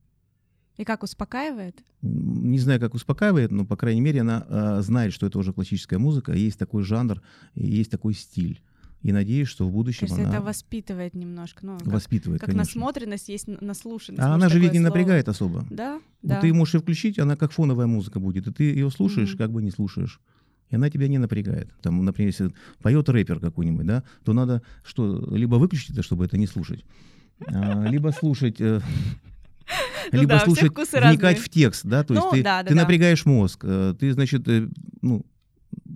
И 0.78 0.84
как 0.84 1.04
успокаивает? 1.04 1.84
Не 2.02 2.60
знаю, 2.60 2.80
как 2.80 2.94
успокаивает, 2.94 3.52
но, 3.52 3.66
по 3.66 3.78
крайней 3.78 4.02
мере, 4.02 4.22
она 4.22 4.46
э, 4.48 4.82
знает, 4.82 5.14
что 5.14 5.26
это 5.26 5.40
уже 5.40 5.54
классическая 5.54 5.98
музыка, 5.98 6.34
есть 6.34 6.60
такой 6.60 6.84
жанр, 6.84 7.22
есть 7.56 7.90
такой 7.92 8.14
стиль. 8.14 8.62
И 9.02 9.12
надеюсь, 9.12 9.48
что 9.48 9.68
в 9.68 9.72
будущем 9.72 10.08
Кажется, 10.08 10.24
она 10.24 10.34
это 10.38 10.42
воспитывает 10.44 11.14
немножко. 11.14 11.64
Ну, 11.66 11.78
как, 11.78 11.88
воспитывает, 11.88 12.42
как 12.42 12.50
конечно. 12.50 12.68
насмотренность 12.80 13.30
есть 13.30 13.48
наслушанность. 13.62 14.20
А 14.20 14.30
может, 14.30 14.36
она 14.44 14.50
же 14.50 14.60
ведь 14.60 14.72
не 14.74 14.80
слово. 14.80 14.90
напрягает 14.90 15.30
особо. 15.30 15.66
Да, 15.70 15.96
Вот 16.24 16.30
да. 16.30 16.42
ты 16.42 16.52
можешь 16.54 16.74
ее 16.74 16.80
включить, 16.82 17.20
она 17.20 17.36
как 17.36 17.52
фоновая 17.52 17.86
музыка 17.88 18.20
будет, 18.20 18.48
и 18.48 18.52
ты 18.52 18.64
ее 18.64 18.90
слушаешь, 18.90 19.30
Мгм. 19.30 19.38
как 19.38 19.52
бы 19.52 19.62
не 19.62 19.70
слушаешь. 19.72 20.20
И 20.72 20.76
она 20.76 20.90
тебя 20.90 21.08
не 21.08 21.20
напрягает. 21.20 21.70
Там, 21.82 22.04
например, 22.04 22.30
если 22.32 22.52
поет 22.82 23.08
рэпер 23.08 23.40
какой-нибудь, 23.40 23.86
да, 23.86 24.04
то 24.24 24.34
надо 24.34 24.64
что, 24.84 25.24
либо 25.36 25.56
выключить 25.58 25.92
это, 25.92 26.02
чтобы 26.02 26.26
это 26.26 26.38
не 26.40 26.48
слушать, 26.48 26.84
а, 27.46 27.84
либо 27.88 28.10
слушать, 28.10 28.60
э, 28.60 28.82
Ну 30.12 30.20
либо 30.20 30.34
да, 30.34 30.40
слушать, 30.40 30.72
вникать 30.72 30.94
разные. 30.94 31.36
в 31.36 31.50
текст, 31.50 31.86
да, 31.86 32.04
то 32.04 32.14
есть 32.14 32.26
Ну, 32.26 32.32
ты, 32.32 32.44
да, 32.44 32.64
да, 32.64 32.70
ты 32.70 32.76
напрягаешь 32.76 33.26
мозг, 33.26 33.62
э, 33.64 33.94
ты, 34.00 34.12
значит, 34.14 34.48
э, 34.48 34.68
ну, 35.02 35.26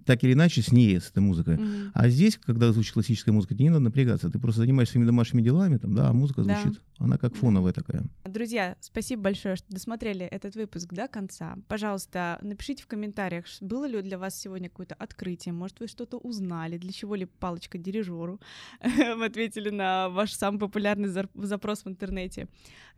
так 0.06 0.24
или 0.24 0.34
иначе 0.34 0.62
с 0.62 0.72
ней, 0.72 1.00
с 1.00 1.10
этой 1.10 1.20
музыкой. 1.20 1.58
Мгм. 1.58 1.92
А 1.94 2.10
здесь, 2.10 2.38
когда 2.38 2.72
звучит 2.72 2.94
классическая 2.94 3.32
музыка, 3.32 3.54
тебе 3.56 3.66
не 3.66 3.70
надо 3.72 3.84
напрягаться, 3.86 4.30
ты 4.30 4.40
просто 4.40 4.62
занимаешься 4.62 4.94
своими 4.94 5.08
домашними 5.08 5.42
делами, 5.42 5.78
там, 5.78 5.94
да, 5.96 6.10
а 6.10 6.14
музыка 6.14 6.44
Да. 6.44 6.60
звучит, 6.62 6.82
она 6.98 7.18
как 7.18 7.36
фоновая 7.36 7.74
такая. 7.74 8.04
Друзья, 8.26 8.76
спасибо 8.80 9.24
большое, 9.24 9.56
что 9.56 9.66
досмотрели 9.70 10.26
этот 10.26 10.56
выпуск 10.56 10.94
до 10.94 11.08
конца. 11.08 11.58
Пожалуйста, 11.68 12.38
напишите 12.42 12.84
в 12.84 12.88
комментариях, 12.88 13.46
было 13.62 13.86
ли 13.86 14.02
для 14.02 14.18
вас 14.18 14.40
сегодня 14.40 14.70
какое-то 14.70 14.96
открытие, 14.96 15.54
может, 15.54 15.80
вы 15.80 15.88
что-то 15.88 16.18
узнали, 16.18 16.78
для 16.78 16.92
чего 16.92 17.16
ли 17.16 17.26
палочка 17.26 17.78
дирижеру. 17.78 18.40
Мы 18.84 19.26
ответили 19.26 19.70
на 19.70 20.10
ваш 20.10 20.34
самый 20.34 20.60
популярный 20.60 21.10
запрос 21.10 21.84
в 21.86 21.88
интернете. 21.90 22.48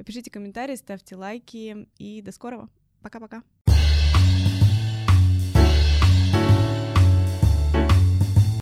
Пишите 0.06 0.30
комментарии, 0.32 0.75
ставьте 0.75 1.15
лайки 1.15 1.88
и 1.97 2.21
до 2.21 2.32
скорого. 2.32 2.69
Пока-пока. 3.01 3.43